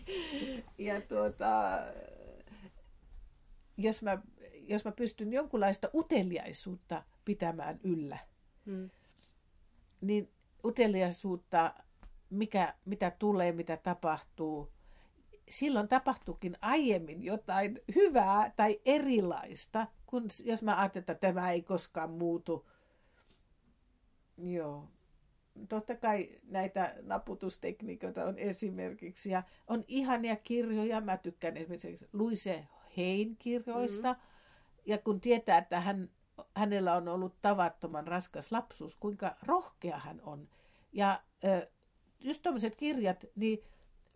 [0.89, 1.79] ja tuota,
[3.77, 4.23] jos mä,
[4.53, 8.19] jos mä pystyn jonkunlaista uteliaisuutta pitämään yllä,
[8.67, 8.91] hmm.
[10.01, 10.31] niin
[10.65, 11.75] uteliaisuutta,
[12.31, 14.73] mikä, mitä tulee, mitä tapahtuu,
[15.49, 22.11] silloin tapahtuukin aiemmin jotain hyvää tai erilaista, kun jos mä ajattelen, että tämä ei koskaan
[22.11, 22.69] muutu.
[24.37, 24.89] Joo.
[25.69, 31.01] Totta kai näitä naputustekniikoita on esimerkiksi, ja on ihania kirjoja.
[31.01, 32.67] Mä tykkään esimerkiksi Luise
[32.97, 34.13] Hein kirjoista.
[34.13, 34.19] Mm.
[34.87, 36.11] Ja kun tietää, että hän,
[36.55, 40.49] hänellä on ollut tavattoman raskas lapsuus, kuinka rohkea hän on.
[40.93, 41.23] Ja
[42.21, 43.63] just tuommoiset kirjat, niin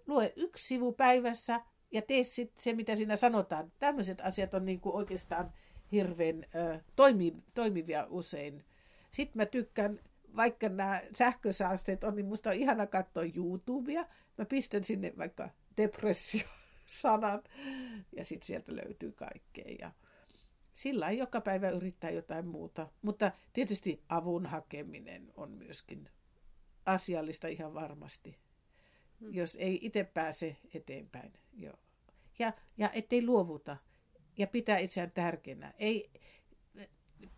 [0.07, 1.61] lue yksi sivu päivässä
[1.93, 3.73] ja tee sit se, mitä siinä sanotaan.
[3.79, 5.53] Tämmöiset asiat on niin kuin oikeastaan
[5.93, 8.65] hirveän ö, toimi, toimivia usein.
[9.11, 10.01] Sitten mä tykkään,
[10.37, 14.07] vaikka nämä sähkösaasteet on, niin musta on ihana katsoa YouTubea.
[14.39, 17.43] Mä pistän sinne vaikka depressio-sanan
[18.17, 19.77] ja sitten sieltä löytyy kaikkea.
[19.79, 19.93] Ja
[20.73, 22.89] sillä ei joka päivä yrittää jotain muuta.
[23.03, 26.09] Mutta tietysti avun hakeminen on myöskin
[26.87, 28.37] asiallista ihan varmasti.
[29.21, 29.35] Hmm.
[29.35, 31.33] jos ei itse pääse eteenpäin.
[31.53, 31.79] Joo.
[32.39, 33.77] Ja, ja ettei luovuta
[34.39, 35.75] ja pitää itseään tärkeänä.
[35.79, 36.11] Ei,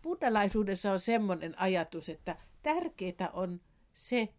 [0.01, 3.61] buddhalaisuudessa on semmoinen ajatus, että tärkeää on
[3.93, 4.29] se,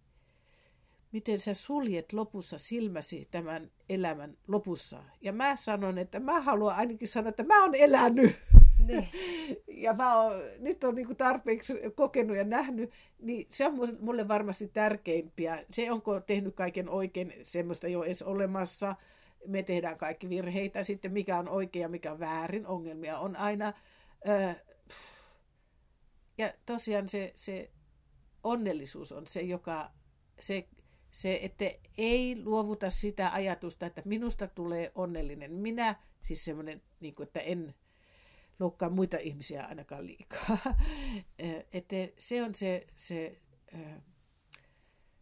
[1.12, 5.04] miten sä suljet lopussa silmäsi tämän elämän lopussa.
[5.20, 8.36] Ja mä sanon, että mä haluan ainakin sanoa, että mä oon elänyt.
[8.86, 9.08] Niin.
[9.84, 14.68] ja mä oon, nyt on niin tarpeeksi kokenut ja nähnyt, niin se on mulle varmasti
[14.68, 15.64] tärkeimpiä.
[15.70, 18.96] Se, onko tehnyt kaiken oikein, semmoista ei ole edes olemassa.
[19.46, 20.82] Me tehdään kaikki virheitä.
[20.82, 22.66] Sitten mikä on oikein ja mikä on väärin.
[22.66, 23.72] Ongelmia on aina.
[26.38, 27.70] Ja tosiaan se, se
[28.42, 29.90] onnellisuus on se, joka,
[30.40, 30.68] se,
[31.10, 31.64] se, että
[31.98, 37.74] ei luovuta sitä ajatusta, että minusta tulee onnellinen minä, siis semmoinen, niin että en,
[38.58, 40.58] loukkaa muita ihmisiä ainakaan liikaa.
[41.72, 43.40] että se on se, se,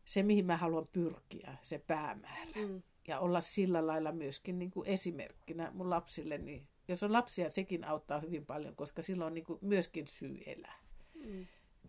[0.05, 2.53] se, mihin mä haluan pyrkiä, se päämäärä.
[2.69, 2.83] Mm.
[3.09, 6.39] Ja olla sillä lailla myöskin niin kuin esimerkkinä mun lapsille.
[6.39, 10.43] Niin jos on lapsia, sekin auttaa hyvin paljon, koska silloin on niin kuin myöskin syy
[10.47, 10.79] elää.
[11.15, 11.47] Mm.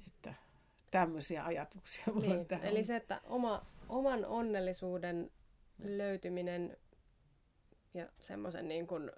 [0.08, 0.34] Että
[0.92, 2.46] tämmöisiä ajatuksia niin.
[2.62, 5.32] Eli se, että oma, oman onnellisuuden
[5.84, 6.78] löytyminen
[7.94, 9.12] ja semmoisen niin kuin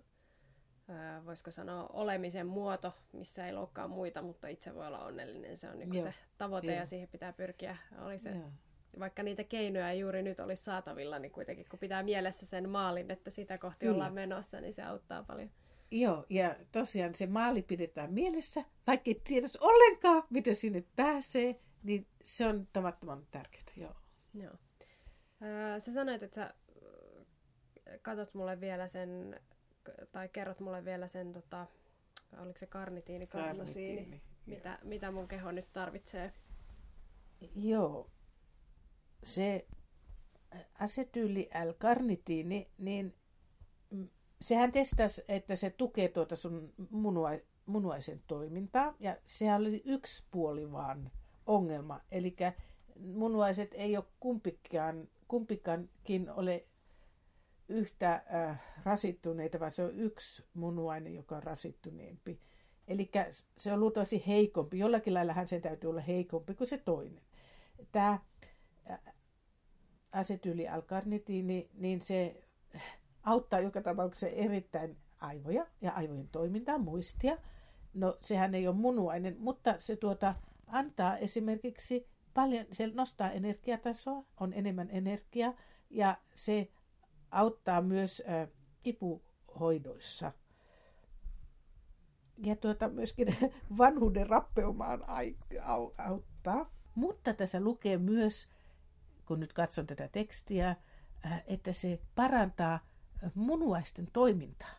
[1.26, 5.58] voisiko sanoa, olemisen muoto, missä ei loukkaa muita, mutta itse voi olla onnellinen.
[5.58, 6.76] Se on niin se tavoite Joo.
[6.76, 7.78] ja siihen pitää pyrkiä.
[8.02, 8.36] Oli se,
[9.00, 13.30] vaikka niitä keinoja juuri nyt olisi saatavilla, niin kuitenkin kun pitää mielessä sen maalin, että
[13.30, 13.94] sitä kohti Kyllä.
[13.94, 15.50] ollaan menossa, niin se auttaa paljon.
[15.92, 22.08] Joo, ja tosiaan se maali pidetään mielessä, vaikka ei tiedetä ollenkaan, miten sinne pääsee, niin
[22.24, 23.64] se on tavattoman tärkeää.
[23.76, 23.96] Joo.
[24.34, 24.54] Joo.
[25.42, 26.54] Öö, sä sanoit, että sä
[28.02, 29.40] katsot mulle vielä sen
[30.12, 31.68] tai kerrot mulle vielä sen, tota,
[32.38, 36.34] oliko se karnitiini, karnosiini, mitä, mitä mun keho nyt tarvitsee?
[37.56, 38.10] Joo,
[39.24, 39.66] se
[40.80, 43.16] asetyyli L-karnitiini, niin
[44.42, 47.30] sehän testasi, että se tukee tuota sun munua,
[47.66, 51.12] munuaisen toimintaa, ja se oli yksi puoli vaan
[51.46, 52.02] ongelma.
[52.12, 52.36] Eli
[53.00, 56.66] munuaiset ei ole kumpikaan, kumpikankin ole
[57.70, 62.40] yhtä äh, rasittuneita, vaan se on yksi munuainen, joka on rasittuneempi.
[62.88, 63.12] Eli
[63.58, 64.80] se on luultavasti heikompi.
[64.80, 67.24] Jollakin lailla sen täytyy olla heikompi kuin se toinen.
[67.92, 68.20] Tämä
[68.92, 69.00] äh,
[70.12, 72.44] asetyylialkarnitiini, niin se
[73.24, 77.38] auttaa joka tapauksessa erittäin aivoja ja aivojen toimintaa, muistia.
[77.94, 80.36] No sehän ei ole munuainen, mutta se tuota,
[80.68, 85.54] antaa esimerkiksi paljon, se nostaa energiatasoa, on enemmän energiaa
[85.90, 86.70] ja se
[87.32, 88.24] auttaa myös
[88.84, 90.32] kipuhoidoissa.
[92.38, 93.38] ja tuota, myöskin
[93.78, 95.04] vanhuuden rappeumaan
[95.98, 96.72] auttaa.
[96.96, 98.50] Mutta tässä lukee myös,
[99.26, 100.76] kun nyt katson tätä tekstiä,
[101.48, 102.80] että se parantaa
[103.36, 104.76] munuaisten toimintaa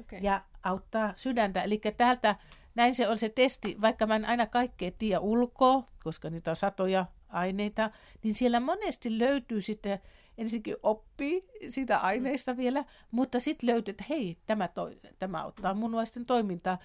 [0.00, 0.18] okay.
[0.18, 1.62] ja auttaa sydäntä.
[1.62, 2.36] Eli täältä
[2.74, 6.56] näin se on se testi, vaikka mä en aina kaikkea tiedä ulkoa, koska niitä on
[6.56, 7.90] satoja aineita,
[8.22, 9.98] niin siellä monesti löytyy sitten
[10.38, 16.26] ensinnäkin oppii siitä aineista vielä, mutta sitten löytyy, että hei, tämä, toi, tämä auttaa munuaisten
[16.26, 16.78] toimintaa.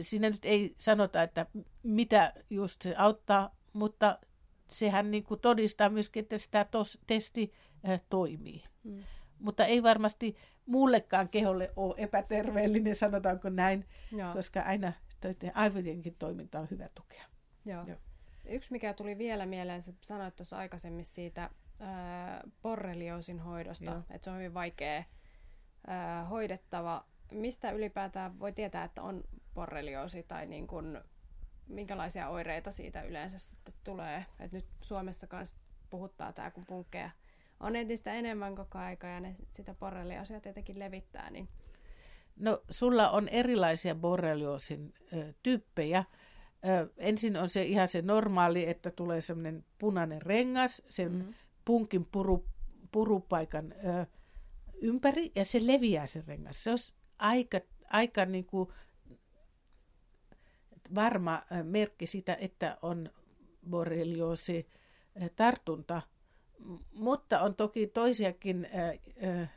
[0.00, 1.46] Siinä nyt ei sanota, että
[1.82, 4.18] mitä just se auttaa, mutta
[4.68, 7.52] sehän niin kuin todistaa myöskin, että tämä tos, testi
[7.88, 8.64] äh, toimii.
[8.84, 9.02] Mm.
[9.38, 10.36] Mutta ei varmasti
[10.66, 14.32] muullekaan keholle ole epäterveellinen, sanotaanko näin, Joo.
[14.32, 14.92] koska aina
[15.54, 17.24] aivojenkin toiminta on hyvä tukea.
[17.64, 17.84] Joo.
[17.86, 17.96] Joo.
[18.48, 21.50] Yksi, mikä tuli vielä mieleen, sä sanoit tuossa aikaisemmin siitä
[21.80, 24.02] ää, borrelioosin hoidosta, Joo.
[24.10, 25.04] että se on hyvin vaikea
[25.86, 27.04] ää, hoidettava.
[27.32, 31.04] Mistä ylipäätään voi tietää, että on borrelioosi tai niin kun,
[31.68, 34.26] minkälaisia oireita siitä yleensä sitten tulee?
[34.40, 35.56] Et nyt Suomessa kanssa
[35.90, 37.10] puhuttaa tämä, kun punkkeja
[37.60, 41.30] on entistä enemmän koko aika ja ne sitä borrelioosia tietenkin levittää.
[41.30, 41.48] Niin...
[42.36, 46.04] No sulla on erilaisia borrelioosin ö, tyyppejä.
[46.68, 51.34] Ö, ensin on se ihan se normaali, että tulee semmoinen punainen rengas sen mm-hmm.
[51.64, 52.44] Punkin puru,
[52.92, 54.06] purupaikan ö,
[54.82, 56.64] ympäri ja se leviää se rengas.
[56.64, 56.78] Se on
[57.18, 57.60] aika,
[57.90, 58.68] aika niin kuin
[60.94, 63.10] varma merkki sitä, että on
[63.70, 64.66] borrelioosi
[65.36, 66.02] tartunta–
[66.92, 68.68] mutta on toki toisiakin
[69.24, 69.50] äh,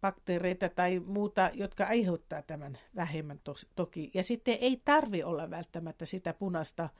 [0.00, 4.10] bakteereita tai muuta, jotka aiheuttaa tämän vähemmän tos, toki.
[4.14, 6.90] Ja sitten ei tarvi olla välttämättä sitä punaista äh,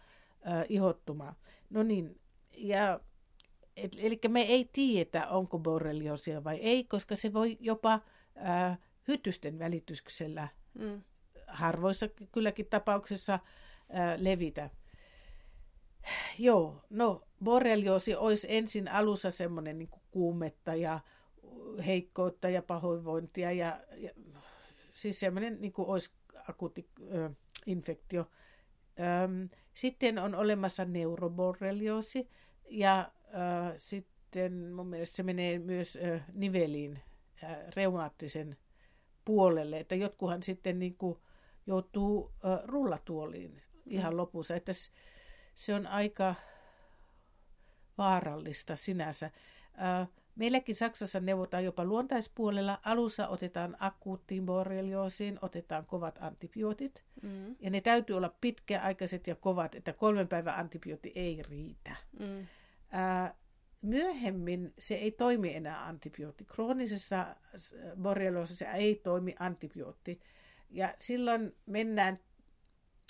[0.68, 1.35] ihottumaa.
[1.70, 2.20] No niin,
[2.57, 3.01] ja
[3.85, 8.78] et, eli me ei tiedetä, onko borrelioosia vai ei, koska se voi jopa äh,
[9.09, 11.03] hytysten välityksellä mm.
[11.47, 13.41] harvoissa kylläkin tapauksessa äh,
[14.16, 14.70] levitä.
[16.39, 21.01] Joo, no borrelioosi olisi ensin alussa semmoinen niin kuumetta ja
[21.87, 24.11] heikkoutta ja pahoinvointia ja, ja
[24.93, 26.11] siis semmoinen niin kuin olisi
[26.49, 26.89] akuutti
[27.66, 28.26] infektio.
[29.74, 32.28] Sitten on olemassa neuroborrelioosi
[32.68, 33.12] ja
[33.76, 35.99] sitten mun mielestä se menee myös
[36.33, 36.99] niveliin
[37.76, 38.57] reumaattisen
[39.24, 41.18] puolelle, että jotkuhan sitten niin kuin
[41.66, 42.33] joutuu
[42.64, 44.16] rullatuoliin ihan mm.
[44.16, 44.72] lopussa, että
[45.55, 46.35] se on aika
[47.99, 49.31] vaarallista sinänsä.
[50.35, 52.81] Meilläkin Saksassa neuvotaan jopa luontaispuolella.
[52.85, 57.05] Alussa otetaan akuuttiin borrelioosiin, otetaan kovat antibiootit.
[57.22, 57.57] Mm.
[57.61, 61.97] Ja ne täytyy olla pitkäaikaiset ja kovat, että kolmen päivän antibiootti ei riitä.
[62.18, 62.47] Mm.
[62.91, 63.34] Ää,
[63.82, 66.45] myöhemmin se ei toimi enää antibiootti.
[66.45, 67.36] Kroonisessa
[68.03, 70.20] borrelioosissa ei toimi antibiootti.
[70.70, 72.20] Ja silloin mennään,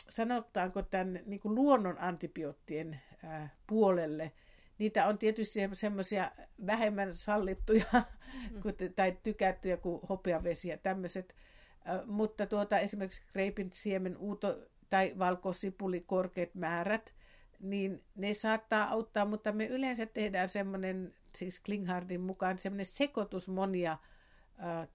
[0.09, 4.33] sanotaanko tämän niin kuin luonnon antibioottien ää, puolelle–
[4.81, 6.31] niitä on tietysti semmoisia
[6.66, 7.85] vähemmän sallittuja
[8.51, 8.93] mm.
[8.97, 11.37] tai tykättyjä kuin hopeavesi ja tämmöiset.
[12.07, 14.59] Mutta tuota, esimerkiksi kreipin siemen uuto
[14.91, 17.14] tai valkosipuli korkeat määrät,
[17.61, 23.93] niin ne saattaa auttaa, mutta me yleensä tehdään semmoinen, siis Klinghardin mukaan, semmoinen sekoitus monia
[23.93, 23.99] ä,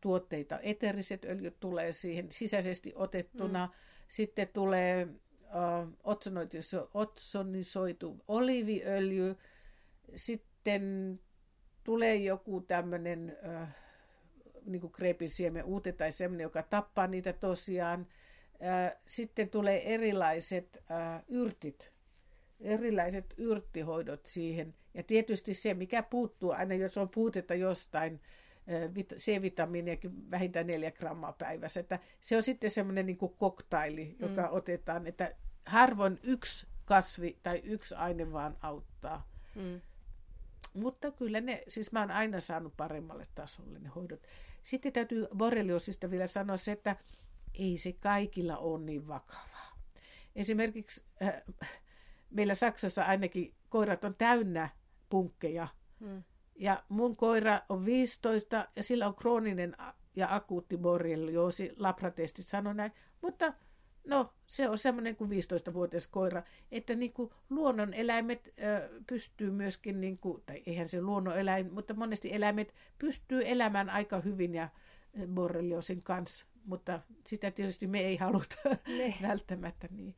[0.01, 0.59] tuotteita.
[0.59, 3.74] Eteriset öljyt tulee siihen sisäisesti otettuna, mm.
[4.07, 5.07] sitten tulee
[5.43, 5.88] ä,
[6.93, 9.36] otsonisoitu oliiviöljy,
[10.16, 11.20] sitten
[11.83, 13.37] tulee joku tämmöinen
[14.66, 18.08] niin kuin kreepin siemen uute tai semmoinen, joka tappaa niitä tosiaan.
[19.05, 20.83] Sitten tulee erilaiset
[21.28, 21.95] yrtit,
[22.66, 24.75] erilaiset yrttihoidot siihen.
[24.93, 28.21] Ja tietysti se, mikä puuttuu, aina jos on puutetta jostain,
[29.17, 31.79] C-vitamiiniakin vähintään neljä grammaa päivässä.
[31.79, 34.47] Että se on sitten semmoinen niin koktaili, joka mm.
[34.51, 35.36] otetaan, että
[35.66, 39.29] harvoin yksi kasvi tai yksi aine vaan auttaa.
[39.55, 39.82] Mm.
[40.74, 44.21] Mutta kyllä ne, siis mä oon aina saanut paremmalle tasolle ne hoidot.
[44.63, 46.96] Sitten täytyy borreliosista vielä sanoa se, että
[47.54, 49.75] ei se kaikilla ole niin vakavaa.
[50.36, 51.42] Esimerkiksi äh,
[52.29, 54.69] meillä Saksassa ainakin koirat on täynnä
[55.09, 55.67] punkkeja.
[55.99, 56.23] Hmm.
[56.55, 59.77] Ja mun koira on 15 ja sillä on krooninen
[60.15, 62.91] ja akuutti borrelioosi, labratestit sanoi näin.
[63.21, 63.53] Mutta
[64.05, 70.01] No, se on semmoinen kuin 15-vuotias koira, että niin kuin luonnon eläimet ö, pystyy myöskin,
[70.01, 74.69] niin kuin, tai eihän se luonnon eläin, mutta monesti eläimet pystyy elämään aika hyvin ja
[75.27, 78.55] borrelioosin kanssa, mutta sitä tietysti me ei haluta
[78.97, 79.15] ne.
[79.27, 79.87] välttämättä.
[79.91, 80.15] Niin.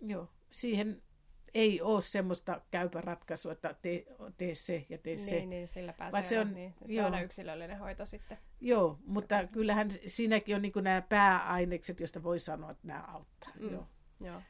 [0.00, 1.02] Joo, siihen
[1.54, 4.04] ei ole semmoista käypä ratkaisua, että tee,
[4.38, 5.34] tee se ja tee se.
[5.34, 7.06] Niin, niin sillä pääsee se on- niin, se joo.
[7.06, 8.38] on yksilöllinen hoito sitten.
[8.60, 13.50] Joo, mutta kyllähän siinäkin on niin nämä pääainekset, joista voi sanoa, että nämä auttaa.
[13.60, 13.72] Mm.
[13.72, 13.86] Joo.
[14.20, 14.42] Joo.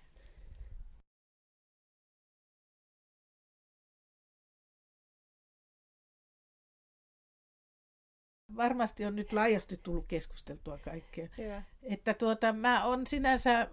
[8.57, 11.29] Varmasti on nyt laajasti tullut keskusteltua kaikkea.
[11.39, 11.63] Hyvä.
[11.83, 13.69] Että tuota, mä on sinänsä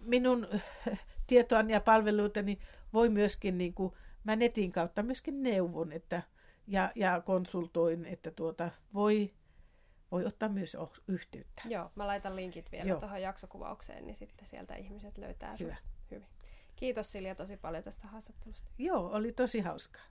[0.00, 0.46] minun
[1.28, 2.58] tietoani ja palveluitani
[2.92, 3.92] voi myöskin, niin kuin,
[4.24, 6.22] mä netin kautta myöskin neuvon että,
[6.66, 9.34] ja, ja konsultoin, että tuota, voi,
[10.10, 10.76] voi ottaa myös
[11.08, 11.62] yhteyttä.
[11.68, 13.00] Joo, mä laitan linkit vielä Joo.
[13.00, 15.66] tuohon jaksokuvaukseen, niin sitten sieltä ihmiset löytää sut.
[15.66, 15.76] Hyvä.
[16.10, 16.28] Hyvin.
[16.76, 18.70] Kiitos Silja tosi paljon tästä haastattelusta.
[18.78, 20.02] Joo, oli tosi hauskaa.